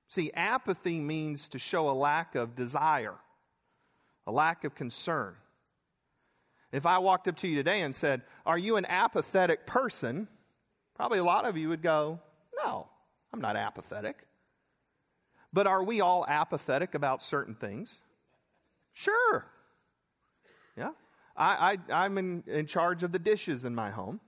See, 0.09 0.33
apathy 0.33 1.00
means 1.00 1.49
to 1.50 1.59
show 1.59 1.89
a 1.89 1.93
lack 1.93 2.35
of 2.35 2.57
desire, 2.57 3.15
a 4.27 4.33
lack 4.33 4.65
of 4.65 4.75
concern. 4.75 5.37
If 6.73 6.87
I 6.87 6.99
walked 6.99 7.29
up 7.29 7.37
to 7.39 7.49
you 7.49 7.57
today 7.57 7.83
and 7.83 7.95
said, 7.95 8.23
Are 8.47 8.59
you 8.59 8.77
an 8.77 8.87
apathetic 8.87 9.67
person? 9.67 10.27
Probably 10.97 11.19
a 11.19 11.25
lot 11.25 11.45
of 11.45 11.57
you 11.57 11.69
would 11.69 11.83
go, 11.83 12.21
No, 12.65 12.89
I'm 13.33 13.41
not 13.41 13.57
apathetic. 13.57 14.27
But 15.53 15.67
are 15.67 15.83
we 15.83 16.00
all 16.00 16.25
apathetic 16.29 16.95
about 16.95 17.23
certain 17.23 17.55
things? 17.55 18.03
Sure. 18.93 19.47
Yeah. 20.77 20.91
I, 21.41 21.79
I, 21.89 22.05
I'm 22.05 22.19
in, 22.19 22.45
in 22.47 22.67
charge 22.67 23.03
of 23.03 23.13
the 23.13 23.19
dishes 23.19 23.65
in 23.65 23.75
my 23.75 23.91
home. 23.91 24.21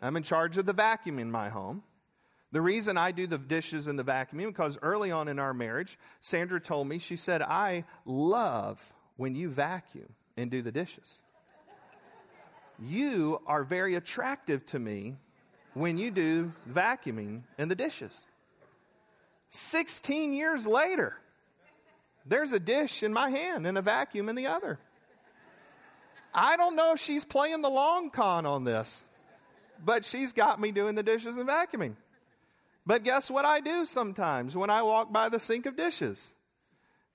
I'm 0.00 0.16
in 0.16 0.22
charge 0.22 0.56
of 0.56 0.64
the 0.64 0.72
vacuum 0.72 1.18
in 1.18 1.30
my 1.30 1.50
home. 1.50 1.82
The 2.50 2.62
reason 2.62 2.96
I 2.96 3.12
do 3.12 3.26
the 3.26 3.36
dishes 3.36 3.88
and 3.88 3.98
the 3.98 4.04
vacuuming 4.04 4.46
because 4.46 4.78
early 4.80 5.10
on 5.10 5.28
in 5.28 5.38
our 5.38 5.52
marriage, 5.52 5.98
Sandra 6.22 6.60
told 6.60 6.88
me, 6.88 6.98
she 6.98 7.16
said, 7.16 7.42
I 7.42 7.84
love 8.06 8.80
when 9.16 9.34
you 9.34 9.50
vacuum 9.50 10.14
and 10.36 10.50
do 10.50 10.62
the 10.62 10.72
dishes. 10.72 11.20
you 12.78 13.40
are 13.46 13.62
very 13.62 13.94
attractive 13.94 14.64
to 14.66 14.78
me 14.78 15.16
when 15.74 15.98
you 15.98 16.10
do 16.10 16.52
vacuuming 16.70 17.42
and 17.58 17.70
the 17.70 17.74
dishes. 17.74 18.28
16 19.50 20.32
years 20.32 20.66
later, 20.66 21.16
there's 22.24 22.52
a 22.52 22.60
dish 22.60 23.02
in 23.02 23.12
my 23.12 23.28
hand 23.28 23.66
and 23.66 23.76
a 23.76 23.82
vacuum 23.82 24.30
in 24.30 24.36
the 24.36 24.46
other. 24.46 24.78
I 26.34 26.56
don't 26.56 26.74
know 26.74 26.92
if 26.94 27.00
she's 27.00 27.24
playing 27.24 27.62
the 27.62 27.70
long 27.70 28.10
con 28.10 28.44
on 28.44 28.64
this, 28.64 29.04
but 29.84 30.04
she's 30.04 30.32
got 30.32 30.60
me 30.60 30.72
doing 30.72 30.96
the 30.96 31.02
dishes 31.02 31.36
and 31.36 31.48
vacuuming. 31.48 31.94
But 32.84 33.04
guess 33.04 33.30
what 33.30 33.44
I 33.44 33.60
do 33.60 33.86
sometimes 33.86 34.56
when 34.56 34.68
I 34.68 34.82
walk 34.82 35.12
by 35.12 35.28
the 35.28 35.38
sink 35.38 35.64
of 35.66 35.76
dishes? 35.76 36.34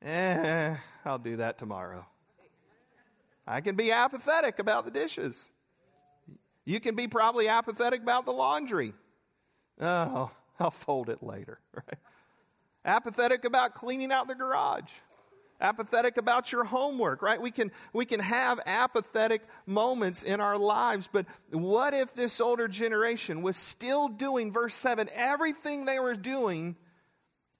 Eh, 0.01 0.75
I'll 1.05 1.19
do 1.19 1.38
that 1.38 1.57
tomorrow. 1.57 2.05
I 3.45 3.61
can 3.61 3.75
be 3.75 3.91
apathetic 3.91 4.59
about 4.59 4.85
the 4.85 4.91
dishes. 4.91 5.51
You 6.65 6.79
can 6.79 6.95
be 6.95 7.07
probably 7.07 7.47
apathetic 7.47 8.01
about 8.01 8.25
the 8.25 8.31
laundry. 8.31 8.93
Oh, 9.81 10.31
I'll 10.59 10.71
fold 10.71 11.09
it 11.09 11.23
later, 11.23 11.59
right? 11.73 11.99
Apathetic 12.85 13.43
about 13.43 13.75
cleaning 13.75 14.11
out 14.11 14.27
the 14.27 14.35
garage. 14.35 14.91
Apathetic 15.62 16.18
about 16.18 16.51
your 16.51 16.63
homework, 16.63 17.22
right? 17.22 17.42
We 17.42 17.51
can, 17.51 17.72
we 17.92 18.06
can 18.06 18.22
have 18.22 18.60
apathetic 18.66 19.42
moments 19.66 20.24
in 20.24 20.39
our 20.39 20.58
lives, 20.58 21.10
but 21.12 21.25
what 21.51 21.94
if 21.94 22.13
this 22.13 22.39
older 22.39 22.68
generation 22.70 23.42
was 23.42 23.58
still 23.58 24.08
doing, 24.08 24.54
verse 24.54 24.74
7, 24.75 25.10
everything 25.13 25.84
they 25.84 26.00
were 26.00 26.16
doing, 26.16 26.78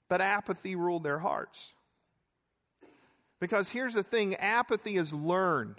but 0.08 0.22
apathy 0.22 0.76
ruled 0.76 1.02
their 1.02 1.18
hearts? 1.18 1.74
Because 3.38 3.70
here's 3.70 3.94
the 3.94 4.02
thing 4.02 4.34
apathy 4.36 4.96
is 4.96 5.12
learned. 5.12 5.76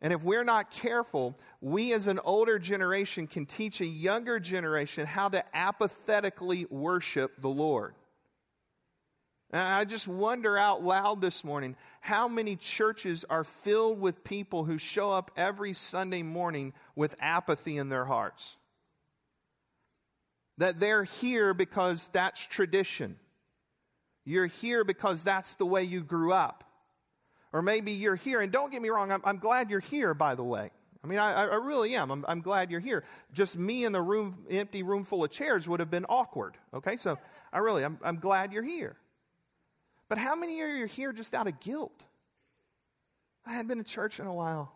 And 0.00 0.12
if 0.12 0.22
we're 0.22 0.44
not 0.44 0.70
careful, 0.70 1.38
we 1.62 1.94
as 1.94 2.06
an 2.06 2.20
older 2.22 2.58
generation 2.58 3.26
can 3.26 3.46
teach 3.46 3.80
a 3.80 3.86
younger 3.86 4.38
generation 4.38 5.06
how 5.06 5.30
to 5.30 5.42
apathetically 5.56 6.66
worship 6.66 7.40
the 7.40 7.48
Lord. 7.48 7.94
And 9.54 9.62
I 9.62 9.84
just 9.84 10.08
wonder 10.08 10.58
out 10.58 10.82
loud 10.82 11.20
this 11.20 11.44
morning 11.44 11.76
how 12.00 12.26
many 12.26 12.56
churches 12.56 13.24
are 13.30 13.44
filled 13.44 14.00
with 14.00 14.24
people 14.24 14.64
who 14.64 14.78
show 14.78 15.12
up 15.12 15.30
every 15.36 15.74
Sunday 15.74 16.24
morning 16.24 16.72
with 16.96 17.14
apathy 17.20 17.76
in 17.76 17.88
their 17.88 18.04
hearts. 18.04 18.56
That 20.58 20.80
they're 20.80 21.04
here 21.04 21.54
because 21.54 22.10
that's 22.12 22.44
tradition. 22.44 23.14
You're 24.24 24.46
here 24.46 24.82
because 24.82 25.22
that's 25.22 25.54
the 25.54 25.66
way 25.66 25.84
you 25.84 26.02
grew 26.02 26.32
up. 26.32 26.64
Or 27.52 27.62
maybe 27.62 27.92
you're 27.92 28.16
here, 28.16 28.40
and 28.40 28.50
don't 28.50 28.72
get 28.72 28.82
me 28.82 28.88
wrong, 28.88 29.12
I'm, 29.12 29.22
I'm 29.22 29.38
glad 29.38 29.70
you're 29.70 29.78
here, 29.78 30.14
by 30.14 30.34
the 30.34 30.42
way. 30.42 30.72
I 31.04 31.06
mean, 31.06 31.20
I, 31.20 31.32
I 31.32 31.54
really 31.54 31.94
am. 31.94 32.10
I'm, 32.10 32.24
I'm, 32.26 32.40
glad 32.40 32.72
you're 32.72 32.80
here. 32.80 33.04
Just 33.32 33.56
me 33.56 33.84
in 33.84 33.92
the 33.92 34.02
room, 34.02 34.46
empty 34.50 34.82
room 34.82 35.04
full 35.04 35.22
of 35.22 35.30
chairs 35.30 35.68
would 35.68 35.78
have 35.78 35.92
been 35.92 36.06
awkward. 36.06 36.56
Okay, 36.72 36.96
so 36.96 37.18
I 37.52 37.58
really, 37.58 37.84
I'm, 37.84 37.98
I'm 38.02 38.16
glad 38.18 38.52
you're 38.52 38.64
here. 38.64 38.96
But 40.08 40.18
how 40.18 40.34
many 40.34 40.60
of 40.60 40.68
you 40.68 40.84
are 40.84 40.86
here 40.86 41.12
just 41.12 41.34
out 41.34 41.46
of 41.46 41.60
guilt? 41.60 42.04
I 43.46 43.52
hadn't 43.52 43.68
been 43.68 43.78
to 43.78 43.84
church 43.84 44.20
in 44.20 44.26
a 44.26 44.34
while. 44.34 44.72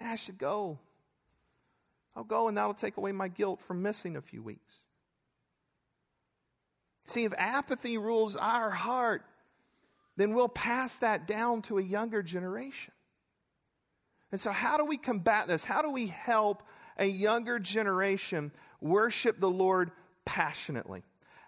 Ah, 0.00 0.12
I 0.12 0.16
should 0.16 0.38
go. 0.38 0.78
I'll 2.14 2.24
go, 2.24 2.48
and 2.48 2.56
that'll 2.56 2.74
take 2.74 2.96
away 2.96 3.12
my 3.12 3.28
guilt 3.28 3.60
from 3.60 3.82
missing 3.82 4.16
a 4.16 4.22
few 4.22 4.42
weeks. 4.42 4.82
See, 7.06 7.24
if 7.24 7.32
apathy 7.36 7.98
rules 7.98 8.36
our 8.36 8.70
heart, 8.70 9.22
then 10.16 10.34
we'll 10.34 10.48
pass 10.48 10.96
that 10.98 11.26
down 11.26 11.62
to 11.62 11.78
a 11.78 11.82
younger 11.82 12.22
generation. 12.22 12.92
And 14.32 14.40
so, 14.40 14.50
how 14.50 14.76
do 14.76 14.84
we 14.84 14.96
combat 14.96 15.46
this? 15.46 15.62
How 15.62 15.82
do 15.82 15.90
we 15.90 16.08
help 16.08 16.62
a 16.98 17.06
younger 17.06 17.58
generation 17.58 18.50
worship 18.80 19.38
the 19.38 19.50
Lord 19.50 19.92
passionately? 20.24 21.04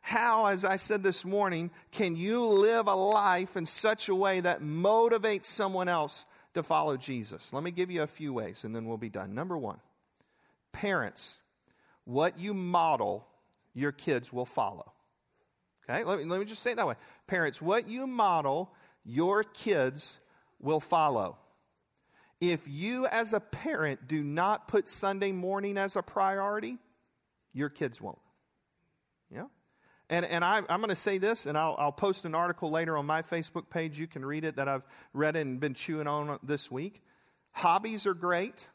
How, 0.08 0.46
as 0.46 0.64
I 0.64 0.76
said 0.76 1.02
this 1.02 1.22
morning, 1.22 1.70
can 1.92 2.16
you 2.16 2.42
live 2.42 2.86
a 2.86 2.94
life 2.94 3.58
in 3.58 3.66
such 3.66 4.08
a 4.08 4.14
way 4.14 4.40
that 4.40 4.62
motivates 4.62 5.44
someone 5.44 5.86
else 5.86 6.24
to 6.54 6.62
follow 6.62 6.96
Jesus? 6.96 7.52
Let 7.52 7.62
me 7.62 7.70
give 7.70 7.90
you 7.90 8.00
a 8.00 8.06
few 8.06 8.32
ways 8.32 8.64
and 8.64 8.74
then 8.74 8.86
we'll 8.86 8.96
be 8.96 9.10
done. 9.10 9.34
Number 9.34 9.58
one, 9.58 9.80
parents, 10.72 11.36
what 12.04 12.38
you 12.38 12.54
model, 12.54 13.26
your 13.74 13.92
kids 13.92 14.32
will 14.32 14.46
follow. 14.46 14.92
Okay, 15.84 16.04
let 16.04 16.20
me, 16.20 16.24
let 16.24 16.40
me 16.40 16.46
just 16.46 16.62
say 16.62 16.72
it 16.72 16.76
that 16.76 16.88
way. 16.88 16.94
Parents, 17.26 17.60
what 17.60 17.86
you 17.86 18.06
model, 18.06 18.72
your 19.04 19.44
kids 19.44 20.16
will 20.58 20.80
follow. 20.80 21.36
If 22.40 22.60
you, 22.66 23.06
as 23.08 23.34
a 23.34 23.40
parent, 23.40 24.08
do 24.08 24.22
not 24.22 24.68
put 24.68 24.88
Sunday 24.88 25.32
morning 25.32 25.76
as 25.76 25.96
a 25.96 26.02
priority, 26.02 26.78
your 27.52 27.68
kids 27.68 28.00
won't. 28.00 28.18
Yeah? 29.30 29.48
And, 30.10 30.24
and 30.24 30.42
I, 30.42 30.58
am 30.68 30.80
going 30.80 30.88
to 30.88 30.96
say 30.96 31.18
this, 31.18 31.44
and 31.44 31.58
I'll, 31.58 31.76
I'll 31.78 31.92
post 31.92 32.24
an 32.24 32.34
article 32.34 32.70
later 32.70 32.96
on 32.96 33.04
my 33.04 33.20
Facebook 33.20 33.68
page. 33.68 33.98
You 33.98 34.06
can 34.06 34.24
read 34.24 34.44
it 34.44 34.56
that 34.56 34.66
I've 34.66 34.84
read 35.12 35.36
and 35.36 35.60
been 35.60 35.74
chewing 35.74 36.06
on 36.06 36.38
this 36.42 36.70
week. 36.70 37.02
Hobbies 37.52 38.06
are 38.06 38.14
great. 38.14 38.68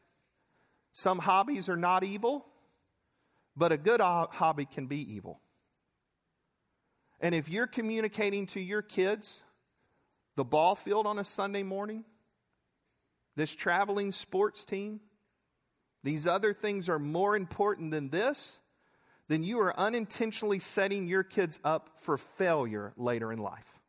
Some 0.91 1.19
hobbies 1.19 1.69
are 1.69 1.77
not 1.77 2.03
evil, 2.03 2.45
but 3.57 3.71
a 3.71 3.77
good 3.77 3.99
hobby 3.99 4.65
can 4.65 4.85
be 4.85 5.13
evil. 5.13 5.39
And 7.19 7.33
if 7.33 7.49
you're 7.49 7.67
communicating 7.67 8.45
to 8.47 8.59
your 8.59 8.81
kids 8.81 9.41
the 10.35 10.43
ball 10.43 10.75
field 10.75 11.07
on 11.07 11.17
a 11.17 11.23
Sunday 11.23 11.63
morning, 11.63 12.03
this 13.35 13.55
traveling 13.55 14.11
sports 14.11 14.65
team, 14.65 14.99
these 16.03 16.27
other 16.27 16.53
things 16.53 16.89
are 16.89 16.99
more 16.99 17.35
important 17.35 17.91
than 17.91 18.09
this, 18.09 18.59
then 19.27 19.43
you 19.43 19.59
are 19.59 19.77
unintentionally 19.79 20.59
setting 20.59 21.07
your 21.07 21.23
kids 21.23 21.59
up 21.63 21.89
for 22.01 22.17
failure 22.17 22.93
later 22.97 23.31
in 23.31 23.39
life. 23.39 23.79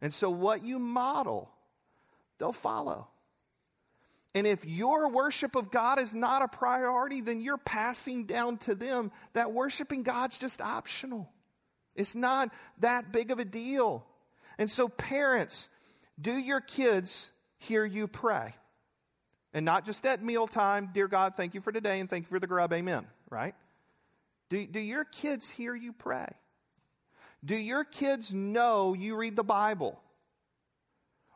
And 0.00 0.12
so, 0.12 0.30
what 0.30 0.64
you 0.64 0.78
model, 0.78 1.50
they'll 2.38 2.52
follow. 2.52 3.08
And 4.34 4.46
if 4.46 4.64
your 4.64 5.08
worship 5.08 5.56
of 5.56 5.70
God 5.70 5.98
is 5.98 6.14
not 6.14 6.42
a 6.42 6.48
priority, 6.48 7.22
then 7.22 7.40
you're 7.40 7.56
passing 7.56 8.24
down 8.24 8.58
to 8.58 8.74
them 8.74 9.10
that 9.32 9.52
worshiping 9.52 10.02
God's 10.02 10.38
just 10.38 10.60
optional. 10.60 11.28
It's 11.96 12.14
not 12.14 12.52
that 12.78 13.10
big 13.10 13.30
of 13.30 13.38
a 13.38 13.44
deal. 13.44 14.04
And 14.58 14.70
so, 14.70 14.88
parents, 14.88 15.68
do 16.20 16.32
your 16.32 16.60
kids 16.60 17.30
hear 17.58 17.84
you 17.84 18.06
pray? 18.06 18.54
And 19.52 19.64
not 19.64 19.86
just 19.86 20.04
at 20.06 20.22
mealtime, 20.22 20.90
dear 20.92 21.08
God, 21.08 21.34
thank 21.36 21.54
you 21.54 21.60
for 21.60 21.72
today 21.72 22.00
and 22.00 22.08
thank 22.08 22.26
you 22.26 22.28
for 22.28 22.38
the 22.38 22.46
grub, 22.46 22.72
amen, 22.72 23.06
right? 23.30 23.54
Do, 24.50 24.66
do 24.66 24.80
your 24.80 25.04
kids 25.04 25.48
hear 25.48 25.74
you 25.74 25.92
pray? 25.92 26.28
Do 27.44 27.56
your 27.56 27.84
kids 27.84 28.32
know 28.32 28.94
you 28.94 29.16
read 29.16 29.36
the 29.36 29.44
Bible? 29.44 30.00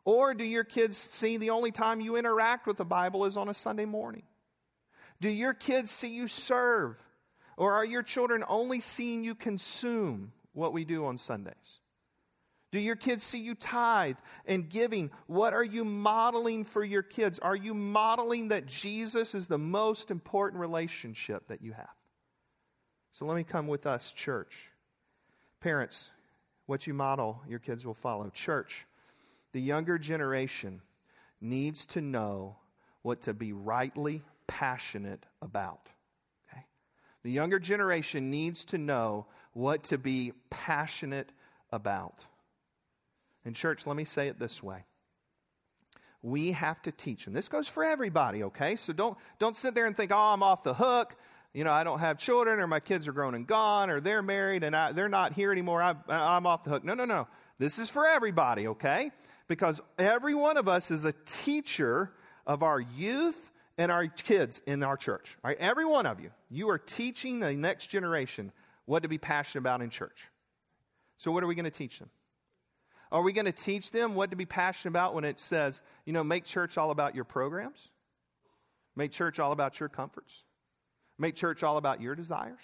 Or 0.05 0.35
do 0.35 0.45
your 0.45 0.65
kids 0.65 0.97
see 0.97 1.37
the 1.37 1.51
only 1.51 1.71
time 1.71 2.01
you 2.01 2.17
interact 2.17 2.67
with 2.67 2.77
the 2.77 2.85
Bible 2.85 3.25
is 3.25 3.37
on 3.37 3.49
a 3.49 3.55
Sunday 3.55 3.85
morning? 3.85 4.25
Do 5.21 5.29
your 5.29 5.55
kids 5.55 5.91
see 5.93 6.09
you 6.09 6.27
serve? 6.27 7.01
Or 7.57 7.75
are 7.75 7.85
your 7.85 8.03
children 8.03 8.43
only 8.49 8.81
seeing 8.81 9.23
you 9.23 9.35
consume 9.35 10.33
what 10.53 10.73
we 10.73 10.85
do 10.85 11.07
on 11.07 11.19
Sundays? 11.19 11.81
Do 12.73 12.81
your 12.81 12.97
kids 12.97 13.23
see 13.23 13.39
you 13.39 13.55
tithe 13.55 14.17
and 14.47 14.69
giving? 14.69 15.11
What 15.27 15.53
are 15.53 15.63
you 15.63 15.85
modeling 15.85 16.65
for 16.65 16.83
your 16.83 17.03
kids? 17.03 17.39
Are 17.39 17.55
you 17.55 17.75
modeling 17.75 18.49
that 18.49 18.67
Jesus 18.67 19.35
is 19.35 19.47
the 19.47 19.59
most 19.59 20.11
important 20.11 20.61
relationship 20.61 21.47
that 21.49 21.63
you 21.63 21.73
have? 21.73 21.91
So 23.13 23.27
let 23.27 23.37
me 23.37 23.45
come 23.45 23.69
with 23.69 23.87
us, 23.87 24.11
church. 24.11 24.71
Parents, 25.61 26.11
what 26.65 26.87
you 26.87 26.95
model, 26.95 27.43
your 27.47 27.59
kids 27.59 27.85
will 27.85 27.93
follow. 27.95 28.31
Church, 28.31 28.87
the 29.53 29.61
younger 29.61 29.99
generation 29.99 30.81
needs 31.39 31.85
to 31.87 32.01
know 32.01 32.57
what 33.03 33.21
to 33.23 33.35
be 33.35 33.53
rightly 33.53 34.23
passionate 34.47 35.27
about. 35.43 35.91
Okay? 36.51 36.65
The 37.23 37.31
younger 37.31 37.59
generation 37.59 38.31
needs 38.31 38.65
to 38.67 38.79
know 38.79 39.27
what 39.53 39.85
to 39.85 39.99
be 39.99 40.33
passionate 40.49 41.33
about. 41.71 42.25
And, 43.45 43.55
church, 43.55 43.87
let 43.87 43.97
me 43.97 44.05
say 44.05 44.29
it 44.29 44.39
this 44.39 44.63
way. 44.63 44.85
We 46.23 46.53
have 46.53 46.81
to 46.83 46.93
teach 46.93 47.27
them. 47.27 47.35
This 47.35 47.49
goes 47.49 47.69
for 47.69 47.85
everybody, 47.85 48.45
okay? 48.45 48.77
So 48.77 48.93
don't, 48.93 49.19
don't 49.39 49.57
sit 49.57 49.75
there 49.75 49.87
and 49.87 49.97
think, 49.97 50.13
oh, 50.13 50.17
I'm 50.17 50.43
off 50.43 50.63
the 50.63 50.75
hook. 50.75 51.17
You 51.55 51.65
know, 51.65 51.73
I 51.73 51.85
don't 51.85 51.99
have 51.99 52.19
children, 52.19 52.61
or 52.61 52.67
my 52.67 52.81
kids 52.81 53.07
are 53.07 53.13
grown 53.13 53.35
and 53.35 53.47
gone, 53.47 53.91
or 53.91 54.01
they're 54.01 54.23
married 54.23 54.65
and 54.65 54.75
I, 54.75 54.93
they're 54.93 55.09
not 55.09 55.35
here 55.35 55.53
anymore. 55.53 55.83
I, 55.83 55.95
I'm 56.09 56.47
off 56.47 56.65
the 56.65 56.71
hook. 56.71 56.85
No, 56.85 56.95
no, 56.95 57.05
no. 57.05 57.29
This 57.59 57.79
is 57.79 57.91
for 57.91 58.07
everybody, 58.07 58.69
okay? 58.69 59.11
Because 59.49 59.81
every 59.99 60.35
one 60.35 60.57
of 60.57 60.67
us 60.67 60.91
is 60.91 61.05
a 61.05 61.13
teacher 61.27 62.13
of 62.47 62.63
our 62.63 62.81
youth 62.81 63.51
and 63.77 63.93
our 63.93 64.07
kids 64.07 64.63
in 64.67 64.83
our 64.83 64.97
church. 64.97 65.37
Right? 65.45 65.57
Every 65.59 65.85
one 65.85 66.07
of 66.07 66.21
you. 66.21 66.31
You 66.51 66.71
are 66.71 66.79
teaching 66.79 67.41
the 67.41 67.53
next 67.53 67.89
generation 67.89 68.51
what 68.87 69.03
to 69.03 69.09
be 69.09 69.19
passionate 69.19 69.61
about 69.61 69.83
in 69.83 69.91
church. 69.91 70.29
So, 71.19 71.31
what 71.31 71.45
are 71.45 71.47
we 71.47 71.55
going 71.55 71.65
to 71.65 71.71
teach 71.71 71.99
them? 71.99 72.11
Are 73.13 73.23
we 73.23 73.33
going 73.33 73.45
to 73.45 73.53
teach 73.53 73.91
them 73.91 74.15
what 74.15 74.31
to 74.31 74.37
be 74.37 74.47
passionate 74.47 74.93
about 74.93 75.15
when 75.15 75.25
it 75.25 75.39
says, 75.39 75.83
you 76.07 76.15
know, 76.15 76.25
make 76.25 76.45
church 76.45 76.79
all 76.79 76.91
about 76.91 77.15
your 77.15 77.25
programs? 77.25 77.91
Make 78.97 79.13
church 79.13 79.39
all 79.39 79.53
about 79.53 79.79
your 79.79 79.91
comforts? 79.91 80.35
Make 81.23 81.37
church 81.37 81.63
all 81.63 81.77
about 81.77 82.01
your 82.01 82.17
desires? 82.17 82.59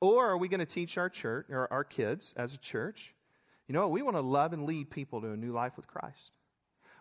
Or 0.00 0.26
are 0.26 0.36
we 0.36 0.48
going 0.48 0.58
to 0.58 0.66
teach 0.66 0.98
our 0.98 1.08
church 1.08 1.46
or 1.48 1.72
our 1.72 1.84
kids 1.84 2.34
as 2.36 2.52
a 2.52 2.58
church, 2.58 3.14
you 3.68 3.74
know, 3.74 3.82
what? 3.82 3.92
we 3.92 4.02
want 4.02 4.16
to 4.16 4.22
love 4.22 4.52
and 4.52 4.64
lead 4.64 4.90
people 4.90 5.20
to 5.20 5.30
a 5.30 5.36
new 5.36 5.52
life 5.52 5.76
with 5.76 5.86
Christ. 5.86 6.32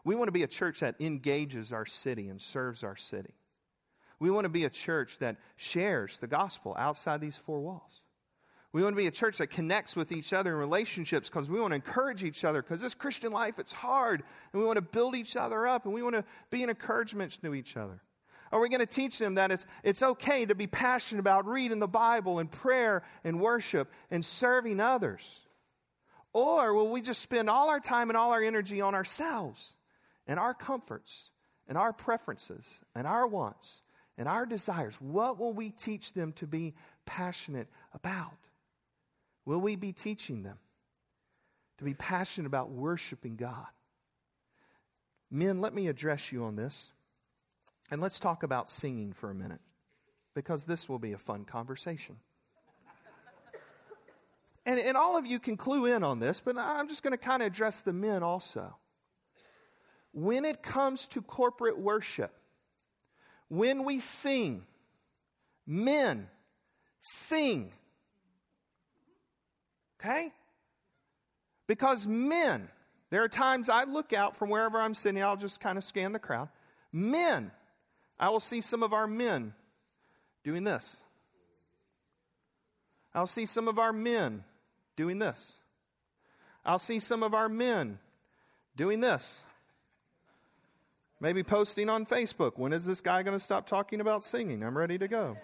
We 0.03 0.13
want 0.13 0.27
to 0.27 0.31
be 0.31 0.43
a 0.43 0.47
church 0.47 0.81
that 0.81 0.93
engages 0.99 1.73
our 1.73 1.87
city 1.87 2.29
and 2.29 2.39
serves 2.39 2.83
our 2.83 2.95
city. 2.95 3.33
We 4.19 4.29
want 4.29 4.45
to 4.45 4.49
be 4.49 4.63
a 4.63 4.69
church 4.69 5.17
that 5.21 5.37
shares 5.55 6.19
the 6.19 6.27
gospel 6.27 6.75
outside 6.77 7.19
these 7.19 7.37
four 7.37 7.59
walls. 7.59 8.03
We 8.73 8.83
want 8.83 8.93
to 8.93 9.01
be 9.01 9.07
a 9.07 9.11
church 9.11 9.39
that 9.39 9.47
connects 9.47 9.95
with 9.95 10.11
each 10.11 10.33
other 10.33 10.51
in 10.51 10.59
relationships 10.59 11.29
because 11.29 11.49
we 11.49 11.59
want 11.59 11.71
to 11.71 11.75
encourage 11.77 12.23
each 12.23 12.43
other 12.43 12.61
because 12.61 12.79
this 12.79 12.93
Christian 12.93 13.31
life, 13.31 13.57
it's 13.57 13.73
hard. 13.73 14.21
And 14.53 14.61
we 14.61 14.67
want 14.67 14.77
to 14.77 14.83
build 14.83 15.15
each 15.15 15.35
other 15.35 15.65
up 15.65 15.85
and 15.85 15.95
we 15.95 16.03
want 16.03 16.13
to 16.13 16.23
be 16.51 16.61
an 16.61 16.69
encouragement 16.69 17.41
to 17.41 17.55
each 17.55 17.75
other. 17.75 18.03
Are 18.51 18.59
we 18.59 18.69
going 18.69 18.79
to 18.79 18.85
teach 18.85 19.19
them 19.19 19.35
that 19.35 19.51
it's, 19.51 19.65
it's 19.83 20.01
okay 20.01 20.45
to 20.45 20.55
be 20.55 20.67
passionate 20.67 21.19
about 21.19 21.45
reading 21.45 21.79
the 21.79 21.87
Bible 21.87 22.39
and 22.39 22.49
prayer 22.49 23.03
and 23.23 23.39
worship 23.39 23.91
and 24.09 24.23
serving 24.23 24.79
others? 24.79 25.21
Or 26.33 26.73
will 26.73 26.89
we 26.89 27.01
just 27.01 27.21
spend 27.21 27.49
all 27.49 27.69
our 27.69 27.79
time 27.79 28.09
and 28.09 28.17
all 28.17 28.31
our 28.31 28.43
energy 28.43 28.81
on 28.81 28.93
ourselves 28.93 29.75
and 30.27 30.39
our 30.39 30.53
comforts 30.53 31.31
and 31.67 31.77
our 31.77 31.91
preferences 31.91 32.79
and 32.95 33.07
our 33.07 33.27
wants 33.27 33.81
and 34.17 34.27
our 34.27 34.45
desires? 34.45 34.95
What 34.99 35.39
will 35.39 35.53
we 35.53 35.69
teach 35.69 36.13
them 36.13 36.33
to 36.33 36.47
be 36.47 36.75
passionate 37.05 37.67
about? 37.93 38.37
Will 39.45 39.59
we 39.59 39.75
be 39.75 39.93
teaching 39.93 40.43
them 40.43 40.57
to 41.77 41.83
be 41.83 41.93
passionate 41.93 42.47
about 42.47 42.69
worshiping 42.69 43.35
God? 43.35 43.67
Men, 45.29 45.59
let 45.61 45.73
me 45.73 45.87
address 45.87 46.31
you 46.31 46.43
on 46.43 46.55
this. 46.55 46.91
And 47.89 48.01
let's 48.01 48.19
talk 48.19 48.43
about 48.43 48.69
singing 48.69 49.13
for 49.13 49.29
a 49.29 49.35
minute, 49.35 49.61
because 50.33 50.65
this 50.65 50.89
will 50.89 50.99
be 50.99 51.13
a 51.13 51.17
fun 51.17 51.45
conversation. 51.45 52.17
and, 54.65 54.79
and 54.79 54.97
all 54.97 55.17
of 55.17 55.25
you 55.25 55.39
can 55.39 55.57
clue 55.57 55.85
in 55.85 56.03
on 56.03 56.19
this, 56.19 56.41
but 56.41 56.57
I'm 56.57 56.87
just 56.87 57.03
going 57.03 57.11
to 57.11 57.17
kind 57.17 57.41
of 57.41 57.47
address 57.47 57.81
the 57.81 57.93
men 57.93 58.23
also. 58.23 58.75
When 60.11 60.45
it 60.45 60.63
comes 60.63 61.07
to 61.07 61.21
corporate 61.21 61.79
worship, 61.79 62.33
when 63.47 63.85
we 63.85 63.99
sing, 63.99 64.63
men 65.65 66.27
sing 66.99 67.71
Okay? 69.99 70.31
Because 71.65 72.07
men, 72.07 72.69
there 73.09 73.23
are 73.23 73.29
times 73.29 73.69
I 73.69 73.83
look 73.83 74.13
out 74.13 74.35
from 74.35 74.49
wherever 74.49 74.79
I'm 74.79 74.93
sitting, 74.93 75.21
I'll 75.21 75.37
just 75.37 75.59
kind 75.59 75.77
of 75.77 75.83
scan 75.83 76.11
the 76.11 76.19
crowd. 76.19 76.49
Men, 76.91 77.51
I 78.19 78.29
will 78.29 78.39
see 78.39 78.61
some 78.61 78.83
of 78.83 78.93
our 78.93 79.07
men 79.07 79.53
doing 80.43 80.63
this. 80.63 80.97
I'll 83.13 83.27
see 83.27 83.45
some 83.45 83.67
of 83.67 83.79
our 83.79 83.93
men 83.93 84.43
doing 84.95 85.19
this. 85.19 85.59
I'll 86.65 86.79
see 86.79 86.99
some 86.99 87.23
of 87.23 87.33
our 87.33 87.49
men 87.49 87.99
doing 88.75 88.99
this. 88.99 89.41
Maybe 91.19 91.41
posting 91.41 91.89
on 91.89 92.05
Facebook. 92.05 92.57
When 92.57 92.73
is 92.73 92.85
this 92.85 93.01
guy 93.01 93.23
going 93.23 93.37
to 93.37 93.43
stop 93.43 93.65
talking 93.65 94.01
about 94.01 94.23
singing? 94.23 94.63
I'm 94.63 94.77
ready 94.77 94.97
to 94.97 95.07
go. 95.07 95.37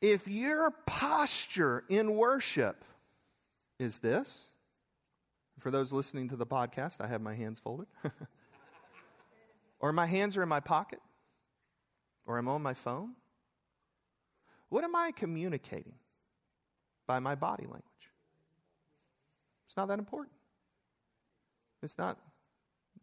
If 0.00 0.28
your 0.28 0.70
posture 0.86 1.84
in 1.88 2.16
worship 2.16 2.84
is 3.78 3.98
this, 3.98 4.48
for 5.58 5.70
those 5.70 5.92
listening 5.92 6.28
to 6.28 6.36
the 6.36 6.46
podcast, 6.46 7.00
I 7.00 7.06
have 7.06 7.20
my 7.20 7.34
hands 7.34 7.60
folded, 7.60 7.86
or 9.80 9.92
my 9.92 10.06
hands 10.06 10.36
are 10.36 10.42
in 10.42 10.48
my 10.48 10.60
pocket, 10.60 11.00
or 12.26 12.38
I'm 12.38 12.48
on 12.48 12.62
my 12.62 12.74
phone, 12.74 13.12
what 14.68 14.84
am 14.84 14.94
I 14.96 15.12
communicating 15.12 15.94
by 17.06 17.18
my 17.20 17.34
body 17.34 17.64
language? 17.64 17.82
It's 19.68 19.76
not 19.76 19.88
that 19.88 19.98
important. 19.98 20.34
It's 21.82 21.98
not, 21.98 22.18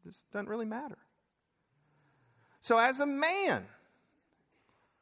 this 0.05 0.23
doesn't 0.31 0.49
really 0.49 0.65
matter. 0.65 0.97
So, 2.61 2.77
as 2.77 2.99
a 2.99 3.05
man, 3.05 3.65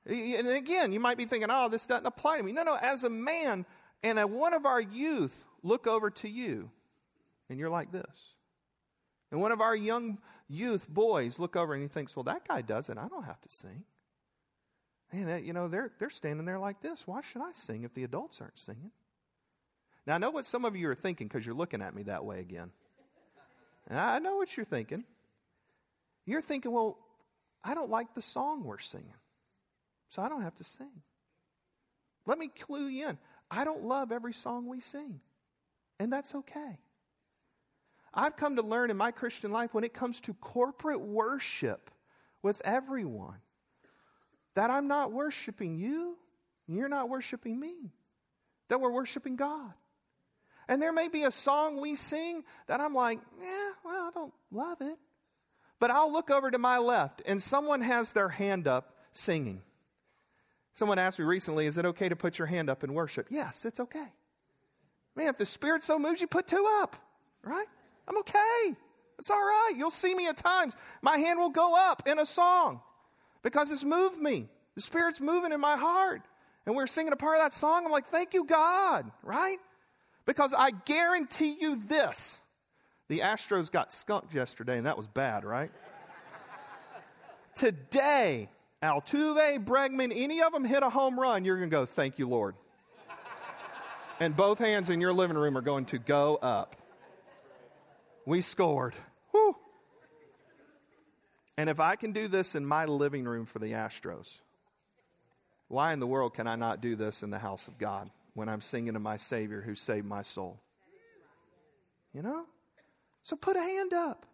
and 0.05 0.47
again, 0.47 0.91
you 0.91 0.99
might 0.99 1.17
be 1.17 1.25
thinking, 1.25 1.49
oh, 1.51 1.69
this 1.69 1.85
doesn't 1.85 2.05
apply 2.05 2.37
to 2.37 2.43
me. 2.43 2.51
No, 2.51 2.63
no, 2.63 2.75
as 2.75 3.03
a 3.03 3.09
man 3.09 3.65
and 4.03 4.17
a, 4.17 4.25
one 4.25 4.53
of 4.53 4.65
our 4.65 4.81
youth 4.81 5.45
look 5.61 5.85
over 5.85 6.09
to 6.09 6.29
you, 6.29 6.71
and 7.51 7.59
you're 7.59 7.69
like 7.69 7.91
this. 7.91 8.33
And 9.29 9.41
one 9.41 9.51
of 9.51 9.61
our 9.61 9.75
young 9.75 10.17
youth 10.47 10.89
boys 10.89 11.37
look 11.37 11.55
over 11.55 11.73
and 11.73 11.83
he 11.83 11.87
thinks, 11.87 12.15
well, 12.15 12.23
that 12.23 12.47
guy 12.47 12.61
does 12.61 12.89
it. 12.89 12.97
I 12.97 13.07
don't 13.07 13.25
have 13.25 13.41
to 13.41 13.49
sing. 13.49 13.83
And, 15.11 15.45
you 15.45 15.53
know, 15.53 15.67
they're, 15.67 15.91
they're 15.99 16.09
standing 16.09 16.45
there 16.45 16.59
like 16.59 16.81
this. 16.81 17.03
Why 17.05 17.21
should 17.21 17.41
I 17.41 17.51
sing 17.53 17.83
if 17.83 17.93
the 17.93 18.03
adults 18.03 18.39
aren't 18.41 18.57
singing? 18.57 18.91
Now, 20.07 20.15
I 20.15 20.17
know 20.17 20.31
what 20.31 20.45
some 20.45 20.65
of 20.65 20.75
you 20.75 20.89
are 20.89 20.95
thinking 20.95 21.27
because 21.27 21.45
you're 21.45 21.53
looking 21.53 21.81
at 21.81 21.93
me 21.93 22.03
that 22.03 22.25
way 22.25 22.39
again. 22.39 22.71
And 23.87 23.99
I 23.99 24.19
know 24.19 24.37
what 24.37 24.55
you're 24.55 24.65
thinking. 24.65 25.03
You're 26.25 26.41
thinking, 26.41 26.71
well, 26.71 26.97
I 27.63 27.73
don't 27.73 27.89
like 27.89 28.15
the 28.15 28.21
song 28.21 28.63
we're 28.63 28.79
singing 28.79 29.13
so 30.09 30.21
I 30.21 30.29
don't 30.29 30.41
have 30.41 30.55
to 30.55 30.63
sing. 30.63 31.01
Let 32.25 32.37
me 32.37 32.47
clue 32.47 32.87
you 32.87 33.09
in. 33.09 33.17
I 33.49 33.63
don't 33.63 33.83
love 33.83 34.11
every 34.11 34.33
song 34.33 34.67
we 34.67 34.79
sing, 34.79 35.19
and 35.99 36.13
that's 36.13 36.33
okay. 36.35 36.79
I've 38.13 38.35
come 38.35 38.57
to 38.57 38.61
learn 38.61 38.91
in 38.91 38.97
my 38.97 39.11
Christian 39.11 39.51
life 39.51 39.73
when 39.73 39.83
it 39.83 39.93
comes 39.93 40.19
to 40.21 40.33
corporate 40.33 41.01
worship 41.01 41.89
with 42.41 42.61
everyone 42.65 43.37
that 44.53 44.69
I'm 44.69 44.87
not 44.87 45.11
worshiping 45.11 45.77
you, 45.77 46.17
you're 46.67 46.89
not 46.89 47.09
worshiping 47.09 47.59
me, 47.59 47.93
that 48.67 48.81
we're 48.81 48.91
worshiping 48.91 49.35
God. 49.35 49.73
And 50.67 50.81
there 50.81 50.93
may 50.93 51.07
be 51.07 51.23
a 51.23 51.31
song 51.31 51.79
we 51.81 51.95
sing 51.95 52.43
that 52.67 52.79
I'm 52.79 52.93
like, 52.93 53.19
yeah, 53.41 53.71
well, 53.83 54.07
I 54.07 54.11
don't 54.13 54.33
love 54.51 54.81
it. 54.81 54.97
But 55.79 55.91
I'll 55.91 56.11
look 56.11 56.29
over 56.29 56.51
to 56.51 56.57
my 56.57 56.77
left 56.77 57.21
and 57.25 57.41
someone 57.41 57.81
has 57.81 58.11
their 58.11 58.29
hand 58.29 58.67
up 58.67 58.95
singing. 59.13 59.61
Someone 60.73 60.99
asked 60.99 61.19
me 61.19 61.25
recently, 61.25 61.65
is 61.65 61.77
it 61.77 61.85
okay 61.85 62.07
to 62.07 62.15
put 62.15 62.37
your 62.37 62.45
hand 62.47 62.69
up 62.69 62.83
in 62.83 62.93
worship? 62.93 63.27
Yes, 63.29 63.65
it's 63.65 63.79
okay. 63.79 64.13
Man, 65.15 65.27
if 65.27 65.37
the 65.37 65.45
Spirit 65.45 65.83
so 65.83 65.99
moves 65.99 66.21
you, 66.21 66.27
put 66.27 66.47
two 66.47 66.65
up, 66.81 66.95
right? 67.43 67.67
I'm 68.07 68.17
okay. 68.19 68.75
It's 69.19 69.29
all 69.29 69.41
right. 69.41 69.73
You'll 69.75 69.91
see 69.91 70.15
me 70.15 70.27
at 70.27 70.37
times. 70.37 70.75
My 71.01 71.17
hand 71.17 71.39
will 71.39 71.49
go 71.49 71.75
up 71.75 72.03
in 72.07 72.19
a 72.19 72.25
song 72.25 72.81
because 73.43 73.71
it's 73.71 73.83
moved 73.83 74.17
me. 74.17 74.47
The 74.75 74.81
Spirit's 74.81 75.19
moving 75.19 75.51
in 75.51 75.59
my 75.59 75.77
heart. 75.77 76.21
And 76.65 76.75
we're 76.75 76.87
singing 76.87 77.13
a 77.13 77.15
part 77.15 77.37
of 77.37 77.43
that 77.43 77.53
song. 77.53 77.85
I'm 77.85 77.91
like, 77.91 78.07
thank 78.09 78.33
you, 78.33 78.45
God, 78.45 79.11
right? 79.23 79.57
Because 80.25 80.53
I 80.57 80.71
guarantee 80.71 81.57
you 81.59 81.81
this 81.87 82.39
the 83.07 83.19
Astros 83.19 83.69
got 83.69 83.91
skunked 83.91 84.33
yesterday, 84.33 84.77
and 84.77 84.85
that 84.85 84.95
was 84.95 85.07
bad, 85.07 85.43
right? 85.43 85.69
Today, 87.55 88.47
Altuve, 88.81 89.65
Bregman, 89.65 90.13
any 90.15 90.41
of 90.41 90.53
them 90.53 90.63
hit 90.63 90.81
a 90.81 90.89
home 90.89 91.19
run, 91.19 91.43
you're 91.43 91.57
going 91.57 91.69
to 91.69 91.75
go, 91.75 91.85
thank 91.85 92.17
you, 92.17 92.29
Lord. 92.29 92.55
And 94.21 94.35
both 94.37 94.59
hands 94.59 94.89
in 94.89 95.01
your 95.01 95.11
living 95.13 95.35
room 95.35 95.57
are 95.57 95.61
going 95.61 95.85
to 95.85 95.97
go 95.97 96.37
up. 96.37 96.75
We 98.31 98.39
scored. 98.39 98.95
Whew. 99.31 99.57
And 101.57 101.69
if 101.69 101.81
I 101.81 101.97
can 101.97 102.13
do 102.13 102.29
this 102.29 102.55
in 102.55 102.65
my 102.65 102.85
living 102.85 103.25
room 103.25 103.45
for 103.45 103.59
the 103.59 103.73
Astros, 103.73 104.39
why 105.67 105.91
in 105.91 105.99
the 105.99 106.07
world 106.07 106.33
can 106.33 106.47
I 106.47 106.55
not 106.55 106.79
do 106.79 106.95
this 106.95 107.23
in 107.23 107.29
the 107.29 107.39
house 107.39 107.67
of 107.67 107.77
God 107.77 108.09
when 108.33 108.47
I'm 108.47 108.61
singing 108.61 108.93
to 108.93 109.01
my 109.01 109.17
Savior 109.17 109.59
who 109.59 109.75
saved 109.75 110.05
my 110.05 110.21
soul? 110.21 110.61
You 112.13 112.21
know? 112.21 112.45
So 113.21 113.35
put 113.35 113.57
a 113.57 113.61
hand 113.61 113.93
up. 113.93 114.25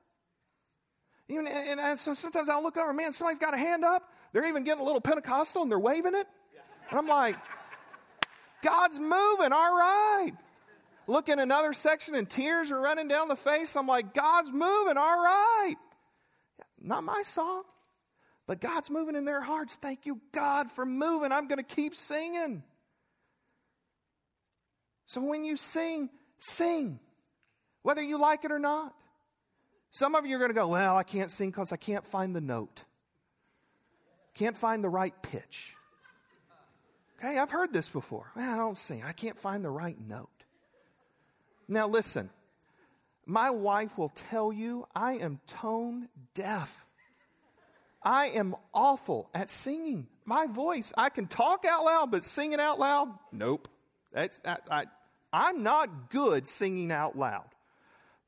You 1.27 1.41
know, 1.41 1.49
and, 1.49 1.79
and 1.79 1.99
so 1.99 2.13
sometimes 2.13 2.49
I'll 2.49 2.61
look 2.61 2.77
over, 2.77 2.93
man, 2.93 3.13
somebody's 3.13 3.39
got 3.39 3.55
a 3.55 3.57
hand 3.57 3.83
up. 3.83 4.13
They're 4.31 4.45
even 4.45 4.63
getting 4.63 4.83
a 4.83 4.85
little 4.85 5.01
Pentecostal 5.01 5.63
and 5.63 5.71
they're 5.71 5.79
waving 5.79 6.13
it. 6.13 6.27
And 6.91 6.99
I'm 6.99 7.07
like, 7.07 7.35
God's 8.61 8.99
moving, 8.99 9.51
all 9.51 9.75
right. 9.75 10.33
Look 11.07 11.29
in 11.29 11.39
another 11.39 11.73
section 11.73 12.15
and 12.15 12.29
tears 12.29 12.69
are 12.69 12.79
running 12.79 13.07
down 13.07 13.29
the 13.29 13.35
face. 13.35 13.75
I'm 13.75 13.87
like, 13.87 14.13
God's 14.13 14.51
moving, 14.51 14.97
all 14.97 15.17
right. 15.17 15.75
Not 16.79 17.03
my 17.03 17.23
song, 17.23 17.63
but 18.45 18.59
God's 18.59 18.89
moving 18.89 19.15
in 19.15 19.25
their 19.25 19.41
hearts. 19.41 19.77
Thank 19.81 20.05
you, 20.05 20.19
God, 20.33 20.69
for 20.71 20.85
moving. 20.85 21.31
I'm 21.31 21.47
going 21.47 21.57
to 21.57 21.63
keep 21.63 21.95
singing. 21.95 22.63
So 25.05 25.21
when 25.21 25.45
you 25.45 25.55
sing, 25.55 26.09
sing, 26.37 26.99
whether 27.87 28.01
you 28.01 28.19
like 28.19 28.43
it 28.43 28.51
or 28.51 28.59
not. 28.59 28.93
Some 29.91 30.13
of 30.13 30.25
you 30.25 30.35
are 30.35 30.39
going 30.39 30.49
to 30.49 30.53
go, 30.55 30.67
Well, 30.67 30.97
I 30.97 31.03
can't 31.03 31.31
sing 31.31 31.51
because 31.51 31.71
I 31.71 31.77
can't 31.77 32.05
find 32.05 32.35
the 32.35 32.41
note, 32.41 32.83
can't 34.33 34.57
find 34.57 34.83
the 34.83 34.89
right 34.89 35.13
pitch. 35.21 35.73
Okay, 37.17 37.39
I've 37.39 37.49
heard 37.49 37.71
this 37.71 37.87
before. 37.87 38.29
Well, 38.35 38.53
I 38.53 38.57
don't 38.57 38.77
sing, 38.77 39.03
I 39.03 39.13
can't 39.13 39.37
find 39.37 39.63
the 39.63 39.69
right 39.69 39.97
note. 39.99 40.36
Now, 41.67 41.87
listen, 41.87 42.29
my 43.25 43.49
wife 43.49 43.97
will 43.97 44.09
tell 44.29 44.53
you 44.53 44.87
I 44.95 45.13
am 45.13 45.39
tone 45.47 46.07
deaf. 46.33 46.85
I 48.01 48.27
am 48.27 48.55
awful 48.73 49.29
at 49.33 49.49
singing. 49.49 50.07
My 50.23 50.47
voice, 50.47 50.93
I 50.97 51.09
can 51.09 51.27
talk 51.27 51.65
out 51.65 51.83
loud, 51.83 52.11
but 52.11 52.23
singing 52.23 52.59
out 52.59 52.79
loud, 52.79 53.09
nope. 53.33 53.67
That's, 54.13 54.39
I, 54.45 54.57
I, 54.71 54.85
I'm 55.33 55.61
not 55.61 56.09
good 56.09 56.47
singing 56.47 56.91
out 56.91 57.17
loud, 57.17 57.49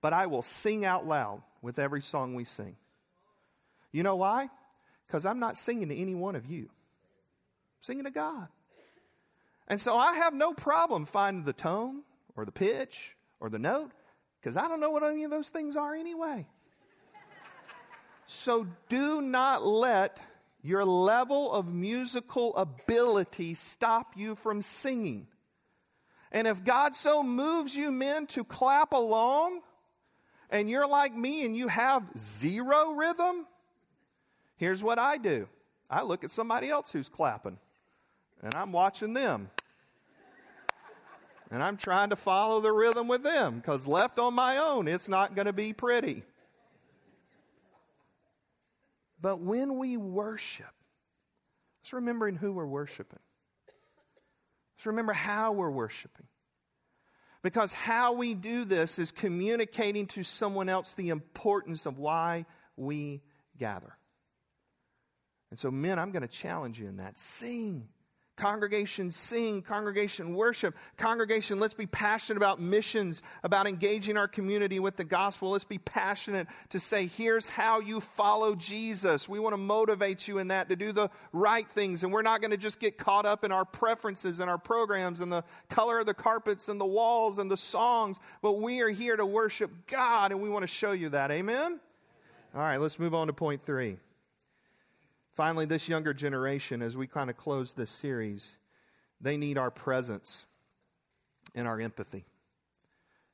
but 0.02 0.12
I 0.12 0.26
will 0.26 0.42
sing 0.42 0.84
out 0.84 1.08
loud 1.08 1.44
with 1.62 1.80
every 1.80 2.02
song 2.02 2.36
we 2.36 2.44
sing. 2.44 2.76
You 3.94 4.04
know 4.04 4.18
why? 4.18 4.50
Because 5.08 5.26
I'm 5.26 5.40
not 5.40 5.56
singing 5.58 5.90
to 5.90 5.96
any 5.96 6.14
one 6.14 6.36
of 6.36 6.46
you, 6.46 6.64
I'm 6.64 7.82
singing 7.82 8.04
to 8.04 8.12
God. 8.12 8.48
And 9.68 9.80
so 9.80 9.96
I 9.96 10.16
have 10.16 10.34
no 10.34 10.54
problem 10.54 11.06
finding 11.06 11.46
the 11.46 11.54
tone 11.54 12.02
or 12.36 12.44
the 12.44 12.52
pitch 12.52 13.16
or 13.40 13.50
the 13.50 13.60
note 13.60 13.92
because 14.40 14.58
I 14.58 14.68
don't 14.68 14.80
know 14.80 14.90
what 14.90 15.04
any 15.04 15.24
of 15.24 15.32
those 15.32 15.50
things 15.50 15.76
are 15.76 15.94
anyway. 15.94 16.48
so 18.26 18.68
do 18.88 19.22
not 19.22 19.66
let 19.66 20.20
your 20.62 20.86
level 20.86 21.52
of 21.52 21.68
musical 21.68 22.56
ability 22.56 23.54
stop 23.54 24.14
you 24.16 24.36
from 24.36 24.62
singing. 24.62 25.28
And 26.32 26.48
if 26.48 26.64
God 26.64 26.96
so 26.96 27.24
moves 27.24 27.76
you 27.76 27.92
men 27.92 28.28
to 28.28 28.44
clap 28.44 28.94
along, 28.94 29.62
and 30.50 30.70
you're 30.70 30.88
like 30.88 31.16
me 31.16 31.46
and 31.46 31.56
you 31.56 31.68
have 31.68 32.04
zero 32.18 32.92
rhythm, 32.92 33.46
here's 34.58 34.84
what 34.84 35.00
I 35.00 35.18
do 35.18 35.48
I 35.90 36.04
look 36.04 36.24
at 36.24 36.32
somebody 36.32 36.70
else 36.70 36.92
who's 36.92 37.10
clapping, 37.10 37.58
and 38.42 38.54
I'm 38.54 38.72
watching 38.72 39.14
them. 39.14 39.50
And 41.52 41.64
I'm 41.64 41.78
trying 41.78 42.12
to 42.12 42.16
follow 42.16 42.62
the 42.62 42.72
rhythm 42.72 43.08
with 43.08 43.24
them 43.24 43.56
because 43.56 43.88
left 43.88 44.20
on 44.20 44.34
my 44.36 44.58
own, 44.58 44.88
it's 44.88 45.08
not 45.08 45.36
going 45.36 45.48
to 45.48 45.54
be 45.54 45.74
pretty. 45.74 46.24
But 49.22 49.40
when 49.40 49.78
we 49.78 49.98
worship, 49.98 50.74
let's 51.82 51.94
remember 51.94 52.32
who 52.32 52.54
we're 52.54 52.66
worshiping. 52.66 53.20
Let's 54.78 54.86
remember 54.86 55.14
how 55.14 55.52
we're 55.52 55.72
worshiping. 55.72 56.28
Because 57.42 57.74
how 57.74 58.14
we 58.14 58.34
do 58.34 58.66
this 58.66 59.00
is 59.00 59.12
communicating 59.12 60.08
to 60.08 60.24
someone 60.24 60.70
else 60.70 60.94
the 60.94 61.10
importance 61.10 61.86
of 61.86 61.98
why 61.98 62.46
we 62.76 63.22
gather. 63.58 63.98
And 65.50 65.60
so, 65.60 65.72
men, 65.72 65.98
I'm 65.98 66.12
going 66.12 66.22
to 66.22 66.28
challenge 66.28 66.80
you 66.80 66.88
in 66.88 66.98
that. 66.98 67.18
Sing. 67.18 67.88
Congregation, 68.40 69.12
sing. 69.12 69.62
Congregation, 69.62 70.34
worship. 70.34 70.74
Congregation, 70.96 71.60
let's 71.60 71.74
be 71.74 71.86
passionate 71.86 72.38
about 72.38 72.62
missions, 72.62 73.22
about 73.44 73.68
engaging 73.68 74.16
our 74.16 74.30
community 74.30 74.80
with 74.80 74.96
the 74.96 75.04
gospel. 75.04 75.52
Let's 75.52 75.66
be 75.66 75.78
passionate 75.78 76.48
to 76.70 76.80
say, 76.80 77.06
here's 77.06 77.50
how 77.50 77.82
you 77.82 78.00
follow 78.00 78.56
Jesus. 78.56 79.28
We 79.28 79.40
want 79.40 79.52
to 79.54 79.58
motivate 79.58 80.26
you 80.30 80.38
in 80.38 80.48
that 80.48 80.70
to 80.70 80.78
do 80.78 80.94
the 80.94 81.10
right 81.34 81.70
things. 81.70 82.02
And 82.04 82.14
we're 82.14 82.22
not 82.22 82.40
going 82.40 82.52
to 82.52 82.58
just 82.58 82.80
get 82.80 82.98
caught 82.98 83.26
up 83.26 83.44
in 83.44 83.52
our 83.52 83.66
preferences 83.66 84.40
and 84.40 84.50
our 84.50 84.58
programs 84.58 85.20
and 85.20 85.30
the 85.30 85.44
color 85.68 86.00
of 86.00 86.06
the 86.06 86.14
carpets 86.14 86.70
and 86.70 86.80
the 86.80 86.86
walls 86.86 87.40
and 87.40 87.52
the 87.52 87.58
songs, 87.58 88.20
but 88.42 88.54
we 88.54 88.80
are 88.80 88.90
here 88.90 89.18
to 89.18 89.26
worship 89.26 89.70
God 89.86 90.32
and 90.32 90.42
we 90.42 90.48
want 90.48 90.64
to 90.64 90.68
show 90.68 90.94
you 90.94 91.10
that. 91.10 91.30
Amen? 91.30 91.82
All 92.56 92.62
right, 92.62 92.78
let's 92.78 92.98
move 93.00 93.14
on 93.14 93.28
to 93.28 93.34
point 93.34 93.66
three. 93.66 93.98
Finally, 95.40 95.68
this 95.68 95.88
younger 95.88 96.14
generation, 96.14 96.82
as 96.82 96.98
we 96.98 97.08
kind 97.08 97.30
of 97.30 97.38
close 97.38 97.72
this 97.72 97.90
series, 97.90 98.58
they 99.22 99.38
need 99.38 99.58
our 99.58 99.72
presence 99.72 100.46
and 101.56 101.66
our 101.66 101.80
empathy. 101.80 102.26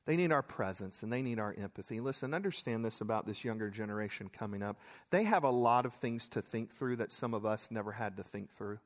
They 0.05 0.15
need 0.15 0.31
our 0.31 0.43
presence 0.43 1.01
and 1.01 1.11
they 1.11 1.23
need 1.23 1.39
our 1.39 1.55
empathy. 1.57 1.99
Listen, 1.99 2.35
understand 2.35 2.85
this 2.85 3.01
about 3.01 3.25
this 3.25 3.43
younger 3.43 3.71
generation 3.71 4.29
coming 4.29 4.61
up. 4.61 4.77
They 5.09 5.23
have 5.23 5.43
a 5.43 5.49
lot 5.49 5.87
of 5.87 5.95
things 5.95 6.27
to 6.27 6.43
think 6.43 6.71
through 6.71 6.97
that 6.97 7.11
some 7.11 7.33
of 7.33 7.43
us 7.43 7.69
never 7.71 7.93
had 7.93 8.17
to 8.17 8.23
think 8.23 8.55
through. 8.55 8.77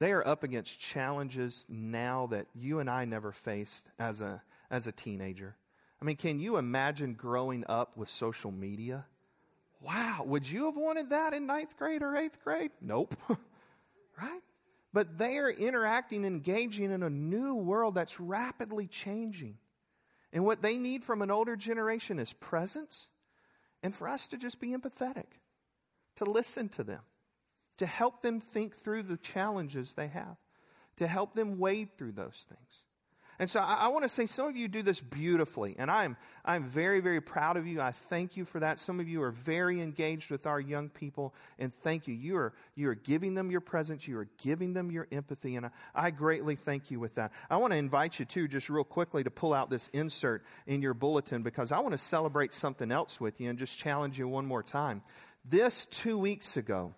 They 0.00 0.10
are 0.10 0.26
up 0.26 0.42
against 0.42 0.80
challenges 0.80 1.66
now 1.68 2.26
that 2.32 2.48
you 2.52 2.80
and 2.80 2.90
I 2.90 3.04
never 3.04 3.30
faced 3.30 3.84
as 3.96 4.20
a, 4.20 4.42
as 4.72 4.88
a 4.88 4.92
teenager. 4.92 5.54
I 6.02 6.04
mean, 6.04 6.16
can 6.16 6.40
you 6.40 6.56
imagine 6.56 7.14
growing 7.14 7.64
up 7.68 7.96
with 7.96 8.10
social 8.10 8.50
media? 8.50 9.04
Wow, 9.80 10.24
would 10.26 10.48
you 10.48 10.66
have 10.66 10.76
wanted 10.76 11.10
that 11.10 11.34
in 11.34 11.46
ninth 11.46 11.76
grade 11.76 12.02
or 12.02 12.16
eighth 12.16 12.42
grade? 12.42 12.72
Nope. 12.80 13.14
right? 14.20 14.42
But 14.92 15.18
they 15.18 15.38
are 15.38 15.50
interacting, 15.50 16.24
engaging 16.24 16.90
in 16.90 17.02
a 17.02 17.10
new 17.10 17.54
world 17.54 17.94
that's 17.94 18.18
rapidly 18.18 18.86
changing. 18.86 19.58
And 20.32 20.44
what 20.44 20.62
they 20.62 20.76
need 20.76 21.04
from 21.04 21.22
an 21.22 21.30
older 21.30 21.56
generation 21.56 22.18
is 22.18 22.32
presence 22.32 23.08
and 23.82 23.94
for 23.94 24.08
us 24.08 24.26
to 24.28 24.36
just 24.36 24.60
be 24.60 24.74
empathetic, 24.74 25.38
to 26.16 26.24
listen 26.24 26.68
to 26.70 26.82
them, 26.82 27.02
to 27.76 27.86
help 27.86 28.22
them 28.22 28.40
think 28.40 28.76
through 28.76 29.04
the 29.04 29.16
challenges 29.16 29.92
they 29.92 30.08
have, 30.08 30.36
to 30.96 31.06
help 31.06 31.34
them 31.34 31.58
wade 31.58 31.96
through 31.96 32.12
those 32.12 32.44
things. 32.48 32.82
And 33.38 33.48
so 33.48 33.60
I, 33.60 33.74
I 33.74 33.88
want 33.88 34.02
to 34.02 34.08
say 34.08 34.26
some 34.26 34.46
of 34.46 34.56
you 34.56 34.66
do 34.66 34.82
this 34.82 35.00
beautifully, 35.00 35.76
and 35.78 35.90
I'm, 35.90 36.16
I'm 36.44 36.64
very, 36.64 37.00
very 37.00 37.20
proud 37.20 37.56
of 37.56 37.66
you. 37.66 37.80
I 37.80 37.92
thank 37.92 38.36
you 38.36 38.44
for 38.44 38.58
that. 38.60 38.78
Some 38.78 38.98
of 38.98 39.08
you 39.08 39.22
are 39.22 39.30
very 39.30 39.80
engaged 39.80 40.30
with 40.30 40.46
our 40.46 40.60
young 40.60 40.88
people, 40.88 41.34
and 41.58 41.72
thank 41.82 42.08
you. 42.08 42.14
You 42.14 42.36
are, 42.36 42.52
you 42.74 42.88
are 42.88 42.96
giving 42.96 43.34
them 43.34 43.50
your 43.50 43.60
presence, 43.60 44.08
you 44.08 44.18
are 44.18 44.28
giving 44.38 44.72
them 44.72 44.90
your 44.90 45.06
empathy, 45.12 45.56
and 45.56 45.66
I, 45.66 45.70
I 45.94 46.10
greatly 46.10 46.56
thank 46.56 46.90
you 46.90 46.98
with 46.98 47.14
that. 47.14 47.32
I 47.48 47.56
want 47.58 47.72
to 47.72 47.76
invite 47.76 48.18
you, 48.18 48.24
too, 48.24 48.48
just 48.48 48.68
real 48.68 48.84
quickly, 48.84 49.22
to 49.22 49.30
pull 49.30 49.54
out 49.54 49.70
this 49.70 49.88
insert 49.92 50.44
in 50.66 50.82
your 50.82 50.94
bulletin 50.94 51.42
because 51.42 51.70
I 51.70 51.78
want 51.78 51.92
to 51.92 51.98
celebrate 51.98 52.52
something 52.52 52.90
else 52.90 53.20
with 53.20 53.40
you 53.40 53.50
and 53.50 53.58
just 53.58 53.78
challenge 53.78 54.18
you 54.18 54.26
one 54.26 54.46
more 54.46 54.62
time. 54.62 55.02
This 55.44 55.86
two 55.86 56.18
weeks 56.18 56.56
ago 56.56 56.94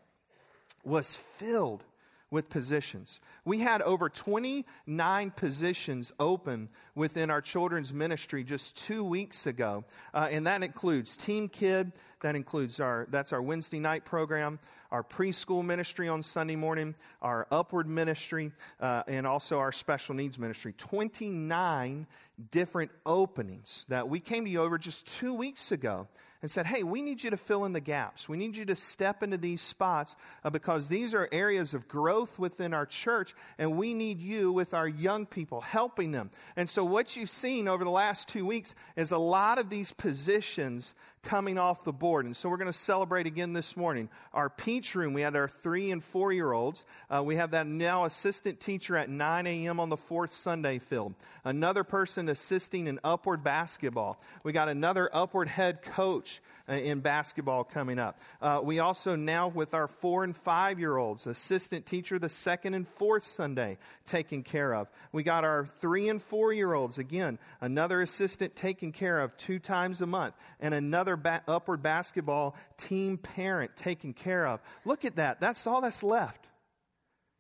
was 0.85 1.15
filled 1.37 1.85
with 2.31 2.49
positions. 2.49 3.21
We 3.45 3.59
had 3.59 3.83
over 3.83 4.09
29 4.09 5.31
positions 5.33 6.13
open 6.21 6.69
within 6.95 7.31
our 7.31 7.41
children's 7.41 7.93
ministry 7.93 8.45
just 8.45 8.77
two 8.77 9.03
weeks 9.03 9.47
ago, 9.47 9.85
uh, 10.15 10.29
and 10.31 10.47
that 10.47 10.63
includes 10.63 11.17
Team 11.17 11.49
Kid, 11.49 11.93
that 12.23 12.37
includes 12.37 12.81
our 12.81 13.07
that's 13.11 13.33
our 13.33 13.43
Wednesday 13.43 13.81
night 13.81 14.05
program, 14.05 14.59
our 14.91 15.03
preschool 15.03 15.65
ministry 15.65 16.09
on 16.09 16.23
Sunday 16.23 16.57
morning, 16.57 16.95
our 17.21 17.47
upward 17.51 17.89
ministry, 17.89 18.53
uh, 18.81 19.03
and 19.09 19.27
also 19.27 19.59
our 19.59 19.73
special 19.73 20.15
needs 20.15 20.39
ministry. 20.39 20.75
29 20.77 22.07
different 22.51 22.91
openings 23.05 23.85
that 23.89 24.09
we 24.09 24.21
came 24.21 24.45
to 24.45 24.51
you 24.51 24.63
over 24.63 24.79
just 24.79 25.07
two 25.19 25.35
weeks 25.35 25.73
ago 25.73 26.09
and 26.43 26.51
said, 26.51 26.67
Hey, 26.67 26.83
we 26.83 27.03
need 27.03 27.23
you 27.23 27.31
to 27.31 27.37
fill 27.37 27.65
in 27.65 27.73
the 27.73 27.81
gaps. 27.81 28.29
We 28.29 28.37
need 28.37 28.57
you 28.57 28.65
to 28.67 28.77
step 28.77 29.23
into 29.23 29.37
these 29.37 29.61
spots 29.61 30.17
uh, 30.45 30.51
because 30.51 30.89
these 30.89 31.15
are 31.15 31.29
areas 31.33 31.75
of 31.75 31.89
growth 31.89 32.39
within 32.39 32.73
our 32.73 32.87
church, 32.87 33.35
and 33.59 33.77
we 33.77 33.95
need 33.95 34.21
you 34.21 34.53
with 34.53 34.73
our 34.73 34.89
young 34.89 35.27
people 35.27 35.61
helping 35.61 36.13
them. 36.13 36.31
And 36.57 36.69
so, 36.69 36.85
what 36.85 37.17
you've 37.17 37.31
seen 37.31 37.69
over 37.69 37.85
the 37.85 37.91
last 37.91 38.29
two 38.29 38.47
weeks 38.47 38.75
is 38.97 39.11
a 39.11 39.19
lot 39.19 39.59
of 39.59 39.71
these 39.71 39.93
positions 39.93 40.95
coming 41.23 41.59
off 41.59 41.85
the 41.85 41.93
board. 41.93 42.25
And 42.25 42.37
so 42.37 42.49
we're 42.49 42.57
going 42.57 42.73
to 42.73 42.79
celebrate 42.79 43.27
again 43.27 43.53
this 43.53 43.77
morning. 43.77 44.09
Our 44.33 44.49
Peach 44.49 44.95
Room, 44.95 45.13
we 45.13 45.21
had 45.21 45.37
our 45.37 45.49
three 45.49 45.91
and 45.91 46.03
four 46.03 46.33
year 46.33 46.53
olds. 46.53 46.85
Uh, 47.11 47.23
we 47.23 47.37
have 47.37 47.51
that 47.51 47.67
now 47.67 48.05
assistant 48.05 48.61
teacher 48.61 48.97
at 48.97 49.11
9 49.11 49.47
a.m. 49.47 49.81
on 49.81 49.89
the 49.89 49.97
fourth 49.97 50.33
Sunday 50.33 50.79
field. 50.79 51.15
Another 51.45 51.85
person 51.85 52.29
assisting 52.29 52.87
in 52.87 52.99
upward 53.05 53.45
basketball. 53.45 54.21
We 54.43 54.53
got 54.53 54.69
another 54.69 55.11
upward 55.13 55.49
head 55.49 55.83
coach 55.83 56.41
in 56.79 57.01
basketball 57.01 57.65
coming 57.65 57.99
up. 57.99 58.19
Uh, 58.41 58.61
we 58.63 58.79
also 58.79 59.17
now, 59.17 59.49
with 59.49 59.75
our 59.75 59.89
four 59.89 60.25
and 60.25 60.37
five 60.37 60.79
year 60.79 60.97
olds, 60.97 61.27
assistant 61.27 61.87
teacher 61.87 62.19
the 62.19 62.29
second 62.29 62.75
and 62.75 62.87
fourth 62.87 63.25
Sunday 63.25 63.79
taken 64.07 64.43
care 64.43 64.75
of. 64.75 64.89
We 65.13 65.23
got 65.23 65.45
our 65.45 65.69
three 65.81 66.09
and 66.09 66.23
four 66.23 66.53
year 66.53 66.73
olds, 66.73 66.99
again, 66.99 67.39
another 67.61 68.03
assistant 68.03 68.57
taken 68.57 68.93
care 68.93 69.21
of 69.21 69.37
two 69.37 69.59
times 69.59 70.01
a 70.01 70.07
month, 70.07 70.35
and 70.61 70.73
another 70.75 71.17
ba- 71.17 71.43
upward 71.49 71.83
basketball 71.83 72.55
team 72.77 73.19
parent 73.19 73.77
taken 73.77 74.13
care 74.13 74.47
of. 74.47 74.61
Look 74.85 75.05
at 75.05 75.17
that. 75.17 75.41
That's 75.41 75.67
all 75.67 75.81
that's 75.81 76.03
left. 76.03 76.47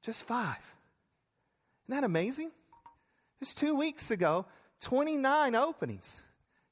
Just 0.02 0.24
five. 0.24 0.58
Isn't 1.88 2.00
that 2.00 2.04
amazing? 2.04 2.50
Just 3.40 3.58
two 3.58 3.74
weeks 3.74 4.10
ago, 4.10 4.46
29 4.80 5.54
openings. 5.54 6.22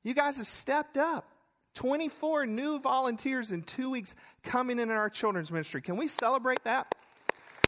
You 0.03 0.15
guys 0.15 0.39
have 0.39 0.49
stepped 0.49 0.97
up. 0.97 1.31
24 1.79 2.45
new 2.45 2.81
volunteers 2.81 3.53
in 3.53 3.63
two 3.63 3.89
weeks 3.89 4.17
coming 4.43 4.81
in 4.81 4.91
in 4.91 4.97
our 4.97 5.09
children's 5.09 5.53
ministry. 5.53 5.81
Can 5.81 5.97
we 5.97 6.09
celebrate 6.09 6.65
that? 6.65 6.93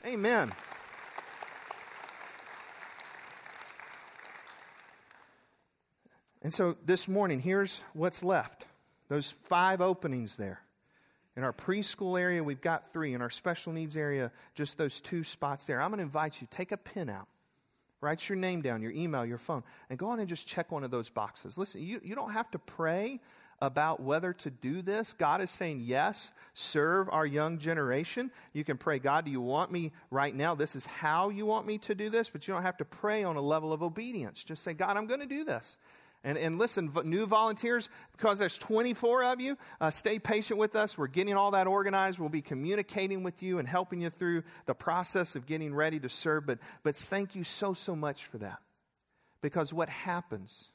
Amen. 0.05 0.53
And 6.43 6.53
so 6.53 6.77
this 6.85 7.07
morning, 7.07 7.39
here's 7.39 7.83
what's 7.93 8.25
left 8.25 8.67
those 9.09 9.35
five 9.45 9.81
openings 9.81 10.35
there. 10.35 10.61
In 11.37 11.45
our 11.45 11.53
preschool 11.53 12.21
area, 12.21 12.43
we've 12.43 12.61
got 12.61 12.93
three. 12.93 13.15
In 13.15 13.23
our 13.23 13.31
special 13.31 13.73
needs 13.73 13.97
area, 13.97 14.33
just 14.57 14.77
those 14.77 15.01
two 15.01 15.23
spots 15.23 15.67
there. 15.67 15.81
I'm 15.81 15.91
going 15.91 15.99
to 15.99 16.03
invite 16.03 16.41
you, 16.41 16.49
take 16.51 16.73
a 16.73 16.77
pin 16.77 17.09
out, 17.09 17.29
write 18.01 18.29
your 18.29 18.35
name 18.35 18.61
down, 18.61 18.83
your 18.83 18.91
email, 18.91 19.25
your 19.25 19.39
phone, 19.39 19.63
and 19.89 20.01
go 20.01 20.09
on 20.09 20.19
and 20.19 20.29
just 20.29 20.49
check 20.49 20.73
one 20.73 20.83
of 20.83 20.91
those 20.91 21.11
boxes. 21.11 21.57
Listen, 21.57 21.81
you, 21.81 22.01
you 22.03 22.17
don't 22.17 22.33
have 22.33 22.51
to 22.51 22.59
pray 22.59 23.21
about 23.63 24.01
whether 24.01 24.33
to 24.33 24.51
do 24.51 24.83
this. 24.83 25.13
God 25.13 25.41
is 25.41 25.51
saying, 25.51 25.81
yes, 25.83 26.31
serve 26.55 27.09
our 27.11 27.27
young 27.27 27.59
generation. 27.59 28.31
You 28.53 28.65
can 28.65 28.79
pray, 28.79 28.99
God, 28.99 29.27
do 29.27 29.31
you 29.31 29.41
want 29.41 29.71
me 29.71 29.93
right 30.11 30.35
now? 30.35 30.55
This 30.55 30.75
is 30.75 30.87
how 30.87 31.29
you 31.29 31.45
want 31.45 31.67
me 31.67 31.79
to 31.79 31.95
do 31.95 32.09
this, 32.09 32.31
but 32.31 32.49
you 32.49 32.55
don't 32.55 32.63
have 32.63 32.79
to 32.79 32.85
pray 32.85 33.23
on 33.23 33.37
a 33.37 33.41
level 33.41 33.73
of 33.73 33.83
obedience. 33.83 34.43
Just 34.43 34.63
say, 34.63 34.73
God, 34.73 34.97
I'm 34.97 35.07
going 35.07 35.21
to 35.21 35.27
do 35.27 35.45
this. 35.45 35.77
And, 36.23 36.37
and 36.37 36.59
listen, 36.59 36.93
new 37.05 37.25
volunteers, 37.25 37.89
because 38.13 38.39
there's 38.39 38.59
24 38.59 39.25
of 39.25 39.41
you, 39.41 39.57
uh, 39.81 39.91
stay 39.91 40.19
patient 40.19 40.59
with 40.59 40.77
us. 40.77 40.99
We're 40.99 41.07
getting 41.07 41.35
all 41.35 41.51
that 41.53 41.67
organized. 41.67 42.19
We'll 42.19 42.29
be 42.29 42.43
communicating 42.43 43.23
with 43.23 43.43
you 43.43 43.59
and 43.59 43.67
helping 43.67 44.03
you 44.03 44.11
through 44.11 44.43
the 44.67 44.75
process 44.75 45.35
of 45.35 45.47
getting 45.47 45.75
ready 45.75 45.99
to 46.01 46.11
serve. 46.11 46.45
But, 46.45 46.59
but 46.83 46.95
thank 46.95 47.35
you 47.35 47.43
so, 47.43 47.73
so 47.73 47.97
much 47.97 48.27
for 48.27 48.37
that. 48.39 48.59
Because 49.41 49.73
what 49.73 49.89
happens 49.89 50.69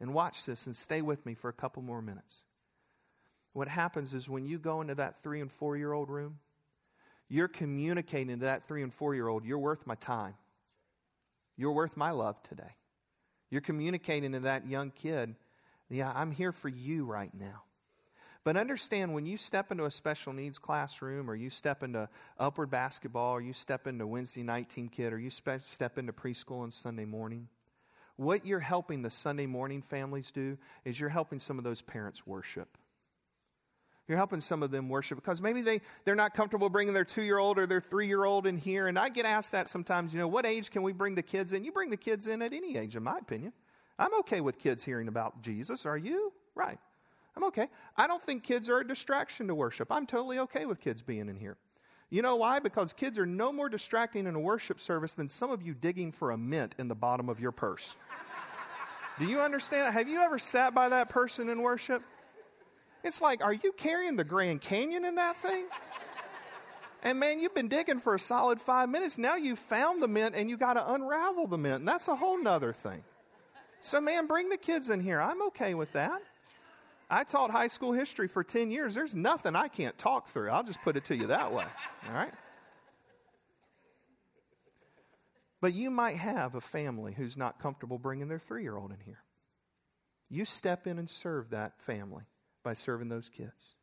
and 0.00 0.14
watch 0.14 0.46
this 0.46 0.66
and 0.66 0.74
stay 0.74 1.02
with 1.02 1.24
me 1.26 1.34
for 1.34 1.48
a 1.48 1.52
couple 1.52 1.82
more 1.82 2.00
minutes. 2.00 2.42
What 3.52 3.68
happens 3.68 4.14
is 4.14 4.28
when 4.28 4.46
you 4.46 4.58
go 4.58 4.80
into 4.80 4.94
that 4.94 5.22
three 5.22 5.40
and 5.40 5.50
four 5.50 5.76
year 5.76 5.92
old 5.92 6.08
room, 6.08 6.38
you're 7.28 7.48
communicating 7.48 8.38
to 8.40 8.46
that 8.46 8.66
three 8.66 8.82
and 8.82 8.92
four 8.92 9.14
year 9.14 9.28
old, 9.28 9.44
you're 9.44 9.58
worth 9.58 9.86
my 9.86 9.94
time. 9.96 10.34
You're 11.56 11.72
worth 11.72 11.96
my 11.96 12.10
love 12.10 12.42
today. 12.42 12.76
You're 13.50 13.60
communicating 13.60 14.32
to 14.32 14.40
that 14.40 14.66
young 14.66 14.90
kid, 14.90 15.34
yeah, 15.90 16.12
I'm 16.14 16.30
here 16.30 16.52
for 16.52 16.68
you 16.68 17.04
right 17.04 17.32
now. 17.34 17.64
But 18.42 18.56
understand 18.56 19.12
when 19.12 19.26
you 19.26 19.36
step 19.36 19.70
into 19.70 19.84
a 19.84 19.90
special 19.90 20.32
needs 20.32 20.58
classroom, 20.58 21.28
or 21.28 21.34
you 21.34 21.50
step 21.50 21.82
into 21.82 22.08
upward 22.38 22.70
basketball, 22.70 23.32
or 23.32 23.42
you 23.42 23.52
step 23.52 23.86
into 23.86 24.06
Wednesday 24.06 24.42
night 24.42 24.70
team 24.70 24.88
kid, 24.88 25.12
or 25.12 25.18
you 25.18 25.30
spe- 25.30 25.60
step 25.66 25.98
into 25.98 26.12
preschool 26.12 26.60
on 26.60 26.70
Sunday 26.70 27.04
morning, 27.04 27.48
what 28.20 28.44
you're 28.44 28.60
helping 28.60 29.00
the 29.00 29.08
Sunday 29.08 29.46
morning 29.46 29.80
families 29.80 30.30
do 30.30 30.58
is 30.84 31.00
you're 31.00 31.08
helping 31.08 31.40
some 31.40 31.56
of 31.56 31.64
those 31.64 31.80
parents 31.80 32.26
worship. 32.26 32.76
You're 34.06 34.18
helping 34.18 34.42
some 34.42 34.62
of 34.62 34.70
them 34.70 34.90
worship 34.90 35.16
because 35.16 35.40
maybe 35.40 35.62
they, 35.62 35.80
they're 36.04 36.14
not 36.14 36.34
comfortable 36.34 36.68
bringing 36.68 36.92
their 36.92 37.04
two 37.04 37.22
year 37.22 37.38
old 37.38 37.58
or 37.58 37.66
their 37.66 37.80
three 37.80 38.08
year 38.08 38.24
old 38.24 38.46
in 38.46 38.58
here. 38.58 38.88
And 38.88 38.98
I 38.98 39.08
get 39.08 39.24
asked 39.24 39.52
that 39.52 39.70
sometimes, 39.70 40.12
you 40.12 40.18
know, 40.18 40.28
what 40.28 40.44
age 40.44 40.70
can 40.70 40.82
we 40.82 40.92
bring 40.92 41.14
the 41.14 41.22
kids 41.22 41.54
in? 41.54 41.64
You 41.64 41.72
bring 41.72 41.88
the 41.88 41.96
kids 41.96 42.26
in 42.26 42.42
at 42.42 42.52
any 42.52 42.76
age, 42.76 42.94
in 42.94 43.02
my 43.02 43.16
opinion. 43.16 43.54
I'm 43.98 44.12
okay 44.20 44.42
with 44.42 44.58
kids 44.58 44.84
hearing 44.84 45.08
about 45.08 45.40
Jesus. 45.40 45.86
Are 45.86 45.96
you? 45.96 46.30
Right. 46.54 46.78
I'm 47.34 47.44
okay. 47.44 47.68
I 47.96 48.06
don't 48.06 48.22
think 48.22 48.42
kids 48.42 48.68
are 48.68 48.80
a 48.80 48.86
distraction 48.86 49.48
to 49.48 49.54
worship. 49.54 49.90
I'm 49.90 50.04
totally 50.04 50.40
okay 50.40 50.66
with 50.66 50.78
kids 50.78 51.00
being 51.00 51.30
in 51.30 51.36
here. 51.36 51.56
You 52.10 52.22
know 52.22 52.36
why? 52.36 52.58
Because 52.58 52.92
kids 52.92 53.16
are 53.18 53.26
no 53.26 53.52
more 53.52 53.68
distracting 53.68 54.26
in 54.26 54.34
a 54.34 54.40
worship 54.40 54.80
service 54.80 55.14
than 55.14 55.28
some 55.28 55.50
of 55.50 55.62
you 55.62 55.74
digging 55.74 56.10
for 56.10 56.32
a 56.32 56.36
mint 56.36 56.74
in 56.76 56.88
the 56.88 56.94
bottom 56.96 57.28
of 57.28 57.38
your 57.38 57.52
purse. 57.52 57.94
Do 59.18 59.26
you 59.26 59.40
understand? 59.40 59.94
Have 59.94 60.08
you 60.08 60.20
ever 60.20 60.38
sat 60.38 60.74
by 60.74 60.88
that 60.88 61.08
person 61.08 61.48
in 61.48 61.62
worship? 61.62 62.02
It's 63.04 63.20
like, 63.20 63.42
are 63.42 63.52
you 63.52 63.72
carrying 63.72 64.16
the 64.16 64.24
Grand 64.24 64.60
Canyon 64.60 65.04
in 65.04 65.14
that 65.14 65.36
thing? 65.36 65.66
And 67.02 67.18
man, 67.18 67.40
you've 67.40 67.54
been 67.54 67.68
digging 67.68 68.00
for 68.00 68.14
a 68.14 68.18
solid 68.18 68.60
five 68.60 68.88
minutes. 68.88 69.16
Now 69.16 69.36
you 69.36 69.56
found 69.56 70.02
the 70.02 70.08
mint 70.08 70.34
and 70.34 70.50
you 70.50 70.56
got 70.56 70.74
to 70.74 70.92
unravel 70.92 71.46
the 71.46 71.56
mint. 71.56 71.76
And 71.76 71.88
that's 71.88 72.08
a 72.08 72.16
whole 72.16 72.42
nother 72.42 72.72
thing. 72.72 73.04
So, 73.80 74.00
man, 74.00 74.26
bring 74.26 74.50
the 74.50 74.58
kids 74.58 74.90
in 74.90 75.00
here. 75.00 75.20
I'm 75.20 75.40
okay 75.48 75.74
with 75.74 75.92
that. 75.92 76.20
I 77.10 77.24
taught 77.24 77.50
high 77.50 77.66
school 77.66 77.92
history 77.92 78.28
for 78.28 78.44
10 78.44 78.70
years. 78.70 78.94
There's 78.94 79.14
nothing 79.14 79.56
I 79.56 79.66
can't 79.66 79.98
talk 79.98 80.28
through. 80.28 80.50
I'll 80.50 80.62
just 80.62 80.80
put 80.82 80.96
it 80.96 81.04
to 81.06 81.16
you 81.16 81.26
that 81.26 81.52
way. 81.52 81.66
All 82.08 82.14
right? 82.14 82.32
But 85.60 85.74
you 85.74 85.90
might 85.90 86.16
have 86.16 86.54
a 86.54 86.60
family 86.60 87.14
who's 87.14 87.36
not 87.36 87.60
comfortable 87.60 87.98
bringing 87.98 88.28
their 88.28 88.38
three 88.38 88.62
year 88.62 88.76
old 88.76 88.92
in 88.92 89.00
here. 89.04 89.24
You 90.28 90.44
step 90.44 90.86
in 90.86 90.98
and 90.98 91.10
serve 91.10 91.50
that 91.50 91.80
family 91.80 92.22
by 92.62 92.74
serving 92.74 93.08
those 93.08 93.28
kids. 93.28 93.74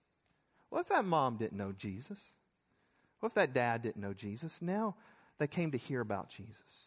What 0.70 0.82
if 0.82 0.88
that 0.90 1.06
mom 1.06 1.38
didn't 1.38 1.58
know 1.58 1.74
Jesus? 1.74 2.32
What 3.20 3.30
if 3.30 3.36
that 3.36 3.54
dad 3.54 3.82
didn't 3.82 4.02
know 4.02 4.14
Jesus? 4.14 4.62
Now 4.62 4.96
they 5.38 5.48
came 5.48 5.72
to 5.72 5.78
hear 5.78 6.02
about 6.02 6.30
Jesus. 6.30 6.87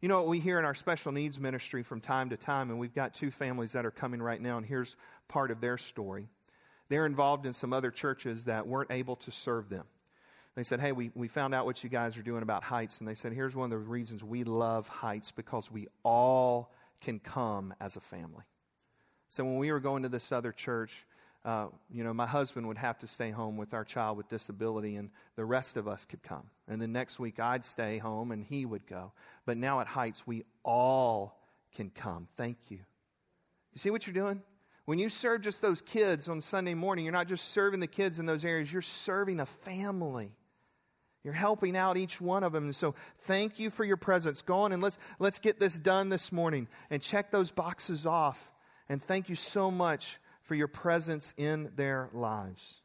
You 0.00 0.08
know 0.08 0.18
what 0.18 0.28
we 0.28 0.40
hear 0.40 0.58
in 0.58 0.64
our 0.64 0.74
special 0.74 1.12
needs 1.12 1.38
ministry 1.38 1.82
from 1.82 2.00
time 2.00 2.30
to 2.30 2.36
time, 2.36 2.70
and 2.70 2.78
we've 2.78 2.94
got 2.94 3.14
two 3.14 3.30
families 3.30 3.72
that 3.72 3.86
are 3.86 3.90
coming 3.90 4.20
right 4.20 4.40
now, 4.40 4.58
and 4.58 4.66
here's 4.66 4.96
part 5.28 5.50
of 5.50 5.60
their 5.60 5.78
story. 5.78 6.28
They're 6.88 7.06
involved 7.06 7.46
in 7.46 7.52
some 7.52 7.72
other 7.72 7.90
churches 7.90 8.44
that 8.44 8.66
weren't 8.66 8.90
able 8.90 9.16
to 9.16 9.30
serve 9.30 9.68
them. 9.70 9.84
They 10.54 10.62
said, 10.62 10.80
Hey, 10.80 10.92
we, 10.92 11.10
we 11.14 11.28
found 11.28 11.54
out 11.54 11.66
what 11.66 11.82
you 11.82 11.90
guys 11.90 12.16
are 12.16 12.22
doing 12.22 12.42
about 12.42 12.64
Heights. 12.64 12.98
And 12.98 13.08
they 13.08 13.14
said, 13.14 13.32
Here's 13.32 13.56
one 13.56 13.64
of 13.64 13.70
the 13.70 13.78
reasons 13.78 14.22
we 14.22 14.44
love 14.44 14.86
Heights 14.88 15.32
because 15.32 15.70
we 15.70 15.88
all 16.02 16.72
can 17.00 17.18
come 17.18 17.74
as 17.80 17.96
a 17.96 18.00
family. 18.00 18.44
So 19.30 19.44
when 19.44 19.58
we 19.58 19.72
were 19.72 19.80
going 19.80 20.04
to 20.04 20.08
this 20.08 20.30
other 20.30 20.52
church, 20.52 21.06
uh, 21.44 21.66
you 21.90 22.02
know, 22.02 22.14
my 22.14 22.26
husband 22.26 22.66
would 22.68 22.78
have 22.78 22.98
to 23.00 23.06
stay 23.06 23.30
home 23.30 23.56
with 23.56 23.74
our 23.74 23.84
child 23.84 24.16
with 24.16 24.28
disability, 24.28 24.96
and 24.96 25.10
the 25.36 25.44
rest 25.44 25.76
of 25.76 25.86
us 25.86 26.06
could 26.06 26.22
come. 26.22 26.44
And 26.66 26.80
then 26.80 26.92
next 26.92 27.18
week, 27.18 27.38
I'd 27.38 27.64
stay 27.64 27.98
home, 27.98 28.32
and 28.32 28.42
he 28.42 28.64
would 28.64 28.86
go. 28.86 29.12
But 29.44 29.58
now 29.58 29.80
at 29.80 29.86
Heights, 29.88 30.26
we 30.26 30.44
all 30.64 31.38
can 31.74 31.90
come. 31.90 32.28
Thank 32.36 32.56
you. 32.70 32.78
You 33.74 33.78
see 33.78 33.90
what 33.90 34.06
you're 34.06 34.14
doing? 34.14 34.42
When 34.86 34.98
you 34.98 35.08
serve 35.08 35.42
just 35.42 35.60
those 35.60 35.82
kids 35.82 36.28
on 36.28 36.40
Sunday 36.40 36.74
morning, 36.74 37.04
you're 37.04 37.12
not 37.12 37.28
just 37.28 37.50
serving 37.50 37.80
the 37.80 37.86
kids 37.86 38.18
in 38.18 38.26
those 38.26 38.44
areas, 38.44 38.72
you're 38.72 38.82
serving 38.82 39.40
a 39.40 39.46
family. 39.46 40.32
You're 41.24 41.32
helping 41.32 41.74
out 41.74 41.96
each 41.96 42.20
one 42.20 42.44
of 42.44 42.52
them. 42.52 42.64
And 42.64 42.76
so 42.76 42.94
thank 43.22 43.58
you 43.58 43.70
for 43.70 43.82
your 43.82 43.96
presence. 43.96 44.42
Go 44.42 44.58
on 44.58 44.72
and 44.72 44.82
let's, 44.82 44.98
let's 45.18 45.38
get 45.38 45.58
this 45.58 45.78
done 45.78 46.10
this 46.10 46.30
morning 46.30 46.68
and 46.90 47.00
check 47.00 47.30
those 47.30 47.50
boxes 47.50 48.04
off. 48.04 48.52
And 48.90 49.02
thank 49.02 49.30
you 49.30 49.34
so 49.34 49.70
much 49.70 50.18
for 50.44 50.54
your 50.54 50.68
presence 50.68 51.34
in 51.36 51.72
their 51.74 52.08
lives. 52.12 52.80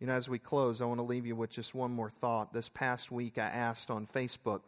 You 0.00 0.06
know, 0.06 0.12
as 0.12 0.28
we 0.28 0.38
close, 0.38 0.80
I 0.80 0.84
want 0.84 0.98
to 0.98 1.04
leave 1.04 1.26
you 1.26 1.36
with 1.36 1.50
just 1.50 1.74
one 1.74 1.90
more 1.90 2.10
thought. 2.10 2.52
This 2.52 2.68
past 2.68 3.10
week, 3.10 3.38
I 3.38 3.46
asked 3.46 3.90
on 3.90 4.06
Facebook 4.06 4.60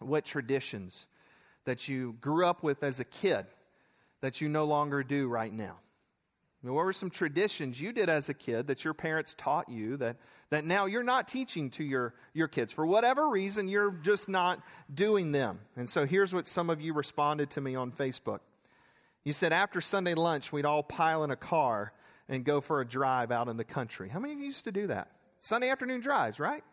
what 0.00 0.24
traditions 0.24 1.06
that 1.64 1.88
you 1.88 2.16
grew 2.20 2.46
up 2.46 2.62
with 2.62 2.82
as 2.82 2.98
a 2.98 3.04
kid 3.04 3.46
that 4.20 4.40
you 4.40 4.48
no 4.48 4.64
longer 4.64 5.02
do 5.02 5.28
right 5.28 5.52
now. 5.52 5.76
what 6.62 6.72
were 6.72 6.92
some 6.92 7.10
traditions 7.10 7.80
you 7.80 7.92
did 7.92 8.08
as 8.08 8.28
a 8.28 8.34
kid 8.34 8.66
that 8.66 8.84
your 8.84 8.94
parents 8.94 9.34
taught 9.38 9.68
you 9.68 9.96
that, 9.98 10.16
that 10.50 10.64
now 10.64 10.86
you're 10.86 11.04
not 11.04 11.28
teaching 11.28 11.70
to 11.70 11.84
your, 11.84 12.14
your 12.32 12.48
kids? 12.48 12.72
For 12.72 12.84
whatever 12.84 13.28
reason, 13.28 13.68
you're 13.68 13.92
just 13.92 14.28
not 14.28 14.60
doing 14.92 15.30
them. 15.30 15.60
And 15.76 15.88
so 15.88 16.04
here's 16.04 16.34
what 16.34 16.48
some 16.48 16.68
of 16.68 16.80
you 16.80 16.94
responded 16.94 17.50
to 17.50 17.60
me 17.60 17.76
on 17.76 17.92
Facebook. 17.92 18.40
You 19.28 19.34
said 19.34 19.52
after 19.52 19.82
Sunday 19.82 20.14
lunch, 20.14 20.52
we'd 20.52 20.64
all 20.64 20.82
pile 20.82 21.22
in 21.22 21.30
a 21.30 21.36
car 21.36 21.92
and 22.30 22.46
go 22.46 22.62
for 22.62 22.80
a 22.80 22.88
drive 22.88 23.30
out 23.30 23.48
in 23.48 23.58
the 23.58 23.64
country. 23.64 24.08
How 24.08 24.18
many 24.18 24.32
of 24.32 24.38
you 24.38 24.46
used 24.46 24.64
to 24.64 24.72
do 24.72 24.86
that? 24.86 25.10
Sunday 25.42 25.68
afternoon 25.68 26.00
drives, 26.00 26.40
right? 26.40 26.64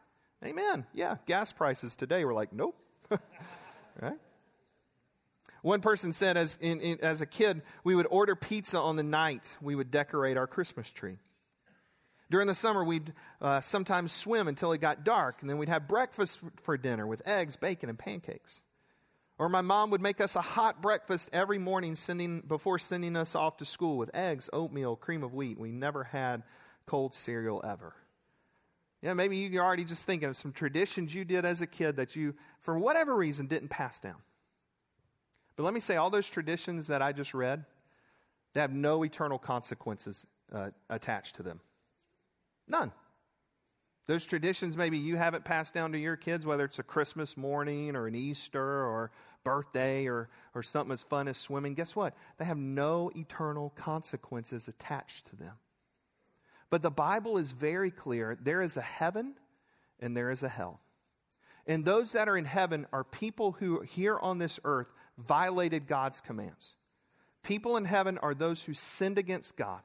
Amen. 0.42 0.86
Yeah, 0.94 1.18
gas 1.26 1.52
prices 1.52 1.98
today 1.98 2.24
were 2.24 2.34
like, 2.34 2.54
nope. 2.54 2.78
right? 4.02 4.18
One 5.64 5.82
person 5.82 6.14
said, 6.14 6.38
as, 6.38 6.58
in, 6.62 6.80
in, 6.80 7.02
as 7.02 7.20
a 7.20 7.26
kid, 7.26 7.62
we 7.84 7.94
would 7.94 8.08
order 8.10 8.38
pizza 8.38 8.80
on 8.80 8.96
the 8.96 9.04
night 9.04 9.58
we 9.62 9.76
would 9.76 9.92
decorate 9.92 10.38
our 10.38 10.48
Christmas 10.48 10.90
tree. 10.90 11.18
During 12.32 12.48
the 12.48 12.56
summer, 12.56 12.86
we'd 12.86 13.12
uh, 13.42 13.60
sometimes 13.60 14.14
swim 14.14 14.48
until 14.48 14.72
it 14.72 14.80
got 14.80 15.04
dark, 15.04 15.42
and 15.42 15.50
then 15.50 15.58
we'd 15.58 15.68
have 15.68 15.90
breakfast 15.90 16.40
for 16.64 16.78
dinner 16.78 17.06
with 17.06 17.22
eggs, 17.26 17.58
bacon, 17.58 17.90
and 17.90 18.00
pancakes. 18.00 18.62
Or 19.38 19.50
my 19.50 19.62
mom 19.62 19.90
would 19.90 20.02
make 20.02 20.22
us 20.22 20.36
a 20.36 20.42
hot 20.42 20.82
breakfast 20.82 21.30
every 21.34 21.58
morning 21.58 21.96
sending, 21.96 22.42
before 22.42 22.80
sending 22.80 23.18
us 23.18 23.36
off 23.36 23.58
to 23.58 23.66
school 23.66 23.98
with 23.98 24.10
eggs, 24.14 24.50
oatmeal, 24.54 24.96
cream 24.96 25.24
of 25.24 25.34
wheat. 25.34 25.60
We 25.60 25.72
never 25.72 26.06
had 26.06 26.44
cold 26.86 27.14
cereal 27.14 27.62
ever. 27.68 27.96
Yeah, 29.02 29.14
maybe 29.14 29.38
you're 29.38 29.64
already 29.64 29.84
just 29.84 30.06
thinking 30.06 30.30
of 30.30 30.38
some 30.38 30.52
traditions 30.52 31.14
you 31.14 31.26
did 31.26 31.44
as 31.44 31.62
a 31.62 31.68
kid 31.68 31.98
that 31.98 32.16
you, 32.16 32.34
for 32.62 32.80
whatever 32.80 33.16
reason, 33.16 33.46
didn't 33.48 33.70
pass 33.70 34.00
down. 34.00 34.22
But 35.56 35.64
let 35.64 35.74
me 35.74 35.80
say, 35.80 35.96
all 35.98 36.10
those 36.10 36.30
traditions 36.30 36.88
that 36.88 37.02
I 37.02 37.12
just 37.12 37.34
read, 37.34 37.66
they 38.54 38.62
have 38.62 38.74
no 38.74 39.04
eternal 39.04 39.38
consequences 39.38 40.26
uh, 40.52 40.70
attached 40.90 41.36
to 41.36 41.44
them. 41.44 41.60
None. 42.68 42.92
Those 44.08 44.26
traditions 44.26 44.78
maybe 44.78 44.98
you 44.98 45.18
haven't 45.18 45.46
passed 45.46 45.74
down 45.74 45.92
to 45.94 45.98
your 45.98 46.16
kids, 46.16 46.46
whether 46.46 46.66
it's 46.66 46.80
a 46.80 46.84
Christmas 46.84 47.36
morning 47.36 47.96
or 47.96 48.08
an 48.08 48.16
Easter 48.16 48.62
or 48.62 49.12
birthday 49.44 50.06
or, 50.08 50.30
or 50.54 50.62
something 50.62 50.94
as 50.94 51.02
fun 51.02 51.28
as 51.28 51.38
swimming, 51.38 51.74
guess 51.74 51.96
what? 51.96 52.14
They 52.38 52.46
have 52.46 52.58
no 52.58 53.12
eternal 53.16 53.72
consequences 53.76 54.68
attached 54.68 55.28
to 55.28 55.36
them. 55.36 55.54
But 56.70 56.82
the 56.82 56.92
Bible 56.92 57.38
is 57.38 57.52
very 57.52 57.92
clear 57.92 58.38
there 58.42 58.62
is 58.62 58.76
a 58.78 58.82
heaven 58.82 59.36
and 60.00 60.16
there 60.16 60.30
is 60.30 60.44
a 60.44 60.50
hell. 60.50 60.82
And 61.68 61.86
those 61.86 62.12
that 62.12 62.28
are 62.28 62.38
in 62.38 62.46
heaven 62.46 62.86
are 62.92 63.04
people 63.04 63.54
who 63.54 63.82
here 63.82 64.20
on 64.20 64.38
this 64.38 64.60
earth 64.66 64.88
violated 65.18 65.88
God's 65.88 66.22
commands. 66.22 66.76
People 67.44 67.78
in 67.78 67.86
heaven 67.86 68.18
are 68.20 68.34
those 68.34 68.64
who 68.64 68.74
sinned 68.74 69.18
against 69.18 69.56
God. 69.56 69.82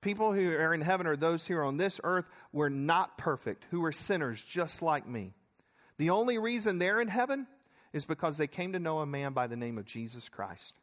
People 0.00 0.32
who 0.32 0.52
are 0.52 0.74
in 0.74 0.80
heaven 0.80 1.06
are 1.06 1.16
those 1.16 1.46
who 1.46 1.56
are 1.56 1.64
on 1.64 1.76
this 1.76 2.00
earth 2.04 2.26
were 2.52 2.70
not 2.70 3.18
perfect, 3.18 3.66
who 3.70 3.80
were 3.80 3.92
sinners 3.92 4.42
just 4.42 4.80
like 4.80 5.08
me. 5.08 5.34
The 5.96 6.10
only 6.10 6.38
reason 6.38 6.78
they're 6.78 7.00
in 7.00 7.08
heaven 7.08 7.48
is 7.92 8.04
because 8.04 8.36
they 8.36 8.46
came 8.46 8.72
to 8.72 8.78
know 8.78 9.00
a 9.00 9.06
man 9.06 9.32
by 9.32 9.48
the 9.48 9.56
name 9.56 9.76
of 9.76 9.86
Jesus 9.86 10.28
Christ, 10.28 10.74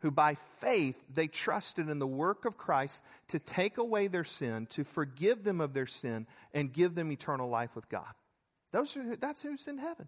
who 0.00 0.12
by 0.12 0.36
faith 0.60 1.02
they 1.12 1.26
trusted 1.26 1.88
in 1.88 1.98
the 1.98 2.06
work 2.06 2.44
of 2.44 2.56
Christ 2.56 3.02
to 3.28 3.40
take 3.40 3.78
away 3.78 4.06
their 4.06 4.24
sin, 4.24 4.66
to 4.70 4.84
forgive 4.84 5.42
them 5.42 5.60
of 5.60 5.74
their 5.74 5.86
sin, 5.86 6.28
and 6.54 6.72
give 6.72 6.94
them 6.94 7.10
eternal 7.10 7.48
life 7.48 7.74
with 7.74 7.88
God. 7.88 8.14
Those 8.70 8.96
are, 8.96 9.16
that's 9.16 9.42
who's 9.42 9.66
in 9.66 9.78
heaven. 9.78 10.06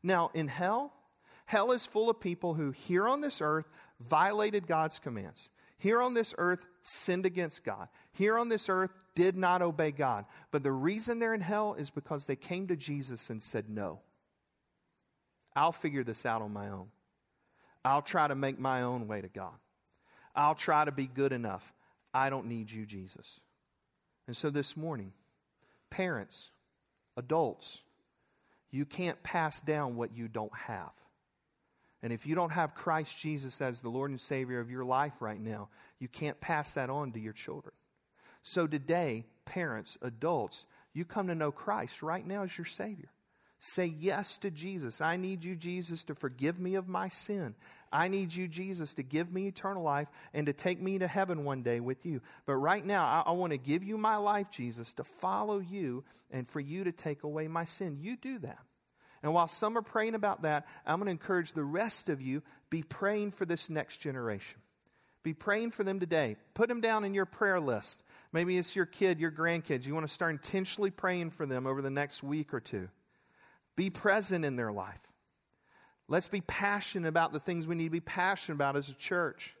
Now, 0.00 0.30
in 0.32 0.46
hell, 0.46 0.92
hell 1.46 1.72
is 1.72 1.86
full 1.86 2.08
of 2.08 2.20
people 2.20 2.54
who, 2.54 2.70
here 2.70 3.08
on 3.08 3.20
this 3.20 3.40
earth, 3.40 3.66
violated 3.98 4.68
God's 4.68 5.00
commands 5.00 5.48
here 5.84 6.00
on 6.00 6.14
this 6.14 6.34
earth 6.38 6.64
sinned 6.84 7.26
against 7.26 7.64
God. 7.64 7.88
Here 8.12 8.38
on 8.38 8.48
this 8.48 8.68
earth 8.68 8.92
did 9.14 9.36
not 9.36 9.62
obey 9.62 9.90
God. 9.90 10.26
But 10.50 10.62
the 10.62 10.70
reason 10.70 11.18
they're 11.18 11.34
in 11.34 11.40
hell 11.40 11.74
is 11.74 11.90
because 11.90 12.26
they 12.26 12.36
came 12.36 12.68
to 12.68 12.76
Jesus 12.76 13.30
and 13.30 13.42
said, 13.42 13.68
No. 13.68 14.00
I'll 15.56 15.72
figure 15.72 16.04
this 16.04 16.26
out 16.26 16.42
on 16.42 16.52
my 16.52 16.68
own. 16.68 16.88
I'll 17.84 18.02
try 18.02 18.28
to 18.28 18.34
make 18.34 18.58
my 18.58 18.82
own 18.82 19.06
way 19.06 19.20
to 19.20 19.28
God. 19.28 19.54
I'll 20.34 20.54
try 20.54 20.84
to 20.84 20.92
be 20.92 21.06
good 21.06 21.32
enough. 21.32 21.72
I 22.12 22.28
don't 22.28 22.46
need 22.46 22.70
you, 22.70 22.86
Jesus. 22.86 23.40
And 24.26 24.36
so 24.36 24.50
this 24.50 24.76
morning, 24.76 25.12
parents, 25.90 26.50
adults, 27.16 27.78
you 28.70 28.84
can't 28.84 29.22
pass 29.22 29.60
down 29.60 29.96
what 29.96 30.16
you 30.16 30.26
don't 30.28 30.54
have. 30.54 30.90
And 32.04 32.12
if 32.12 32.26
you 32.26 32.34
don't 32.34 32.50
have 32.50 32.74
Christ 32.74 33.16
Jesus 33.16 33.62
as 33.62 33.80
the 33.80 33.88
Lord 33.88 34.10
and 34.10 34.20
Savior 34.20 34.60
of 34.60 34.70
your 34.70 34.84
life 34.84 35.14
right 35.20 35.40
now, 35.40 35.70
you 35.98 36.06
can't 36.06 36.38
pass 36.38 36.72
that 36.72 36.90
on 36.90 37.12
to 37.12 37.18
your 37.18 37.32
children. 37.32 37.72
So 38.42 38.66
today, 38.66 39.24
parents, 39.46 39.96
adults, 40.02 40.66
you 40.92 41.06
come 41.06 41.28
to 41.28 41.34
know 41.34 41.50
Christ 41.50 42.02
right 42.02 42.24
now 42.26 42.42
as 42.42 42.58
your 42.58 42.66
Savior. 42.66 43.08
Say 43.58 43.86
yes 43.86 44.36
to 44.38 44.50
Jesus. 44.50 45.00
I 45.00 45.16
need 45.16 45.46
you, 45.46 45.56
Jesus, 45.56 46.04
to 46.04 46.14
forgive 46.14 46.58
me 46.58 46.74
of 46.74 46.88
my 46.88 47.08
sin. 47.08 47.54
I 47.90 48.08
need 48.08 48.34
you, 48.34 48.48
Jesus, 48.48 48.92
to 48.94 49.02
give 49.02 49.32
me 49.32 49.46
eternal 49.46 49.82
life 49.82 50.08
and 50.34 50.44
to 50.44 50.52
take 50.52 50.82
me 50.82 50.98
to 50.98 51.08
heaven 51.08 51.42
one 51.42 51.62
day 51.62 51.80
with 51.80 52.04
you. 52.04 52.20
But 52.44 52.56
right 52.56 52.84
now, 52.84 53.06
I, 53.06 53.30
I 53.30 53.32
want 53.32 53.52
to 53.52 53.56
give 53.56 53.82
you 53.82 53.96
my 53.96 54.16
life, 54.16 54.50
Jesus, 54.50 54.92
to 54.94 55.04
follow 55.04 55.58
you 55.58 56.04
and 56.30 56.46
for 56.46 56.60
you 56.60 56.84
to 56.84 56.92
take 56.92 57.22
away 57.22 57.48
my 57.48 57.64
sin. 57.64 57.96
You 57.98 58.18
do 58.18 58.40
that. 58.40 58.58
And 59.24 59.32
while 59.32 59.48
some 59.48 59.78
are 59.78 59.82
praying 59.82 60.14
about 60.14 60.42
that, 60.42 60.66
I'm 60.84 60.98
going 60.98 61.06
to 61.06 61.10
encourage 61.10 61.54
the 61.54 61.64
rest 61.64 62.10
of 62.10 62.20
you 62.20 62.42
be 62.68 62.82
praying 62.82 63.30
for 63.30 63.46
this 63.46 63.70
next 63.70 63.96
generation. 63.96 64.60
Be 65.22 65.32
praying 65.32 65.70
for 65.70 65.82
them 65.82 65.98
today. 65.98 66.36
Put 66.52 66.68
them 66.68 66.82
down 66.82 67.06
in 67.06 67.14
your 67.14 67.24
prayer 67.24 67.58
list. 67.58 68.02
Maybe 68.34 68.58
it's 68.58 68.76
your 68.76 68.84
kid, 68.84 69.18
your 69.18 69.30
grandkids. 69.30 69.86
You 69.86 69.94
want 69.94 70.06
to 70.06 70.12
start 70.12 70.32
intentionally 70.32 70.90
praying 70.90 71.30
for 71.30 71.46
them 71.46 71.66
over 71.66 71.80
the 71.80 71.88
next 71.88 72.22
week 72.22 72.52
or 72.52 72.60
two. 72.60 72.90
Be 73.76 73.88
present 73.88 74.44
in 74.44 74.56
their 74.56 74.70
life. 74.70 75.00
Let's 76.06 76.28
be 76.28 76.42
passionate 76.42 77.08
about 77.08 77.32
the 77.32 77.40
things 77.40 77.66
we 77.66 77.76
need 77.76 77.84
to 77.84 77.90
be 77.90 78.00
passionate 78.00 78.56
about 78.56 78.76
as 78.76 78.90
a 78.90 78.94
church. 78.94 79.56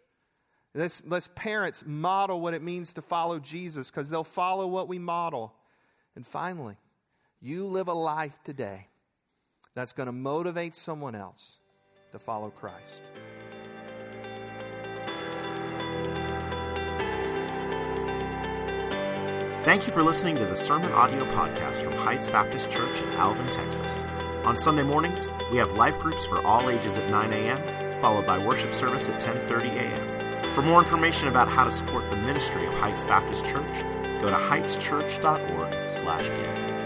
Let's, 0.74 1.02
let's 1.06 1.30
parents 1.34 1.82
model 1.86 2.38
what 2.42 2.52
it 2.52 2.60
means 2.60 2.92
to 2.92 3.02
follow 3.02 3.38
Jesus 3.38 3.90
because 3.90 4.10
they'll 4.10 4.24
follow 4.24 4.66
what 4.66 4.88
we 4.88 4.98
model. 4.98 5.54
And 6.14 6.26
finally, 6.26 6.76
you 7.40 7.64
live 7.64 7.88
a 7.88 7.94
life 7.94 8.38
today 8.44 8.88
that's 9.74 9.92
going 9.92 10.06
to 10.06 10.12
motivate 10.12 10.74
someone 10.74 11.14
else 11.14 11.58
to 12.12 12.18
follow 12.18 12.50
Christ. 12.50 13.02
Thank 19.64 19.86
you 19.86 19.92
for 19.94 20.02
listening 20.02 20.36
to 20.36 20.44
the 20.44 20.54
Sermon 20.54 20.92
Audio 20.92 21.24
Podcast 21.24 21.82
from 21.82 21.94
Heights 21.94 22.28
Baptist 22.28 22.70
Church 22.70 23.00
in 23.00 23.08
Alvin, 23.12 23.48
Texas. 23.48 24.04
On 24.44 24.54
Sunday 24.54 24.82
mornings, 24.82 25.26
we 25.50 25.56
have 25.56 25.72
life 25.72 25.98
groups 25.98 26.26
for 26.26 26.46
all 26.46 26.68
ages 26.68 26.98
at 26.98 27.08
9 27.08 27.32
a.m., 27.32 27.98
followed 28.02 28.26
by 28.26 28.36
worship 28.36 28.74
service 28.74 29.08
at 29.08 29.18
10:30 29.18 29.74
a.m. 29.74 30.54
For 30.54 30.60
more 30.60 30.80
information 30.80 31.28
about 31.28 31.48
how 31.48 31.64
to 31.64 31.70
support 31.70 32.10
the 32.10 32.16
ministry 32.16 32.66
of 32.66 32.74
Heights 32.74 33.04
Baptist 33.04 33.46
Church, 33.46 33.82
go 34.20 34.28
to 34.28 34.36
heightschurch.org/give. 34.36 36.83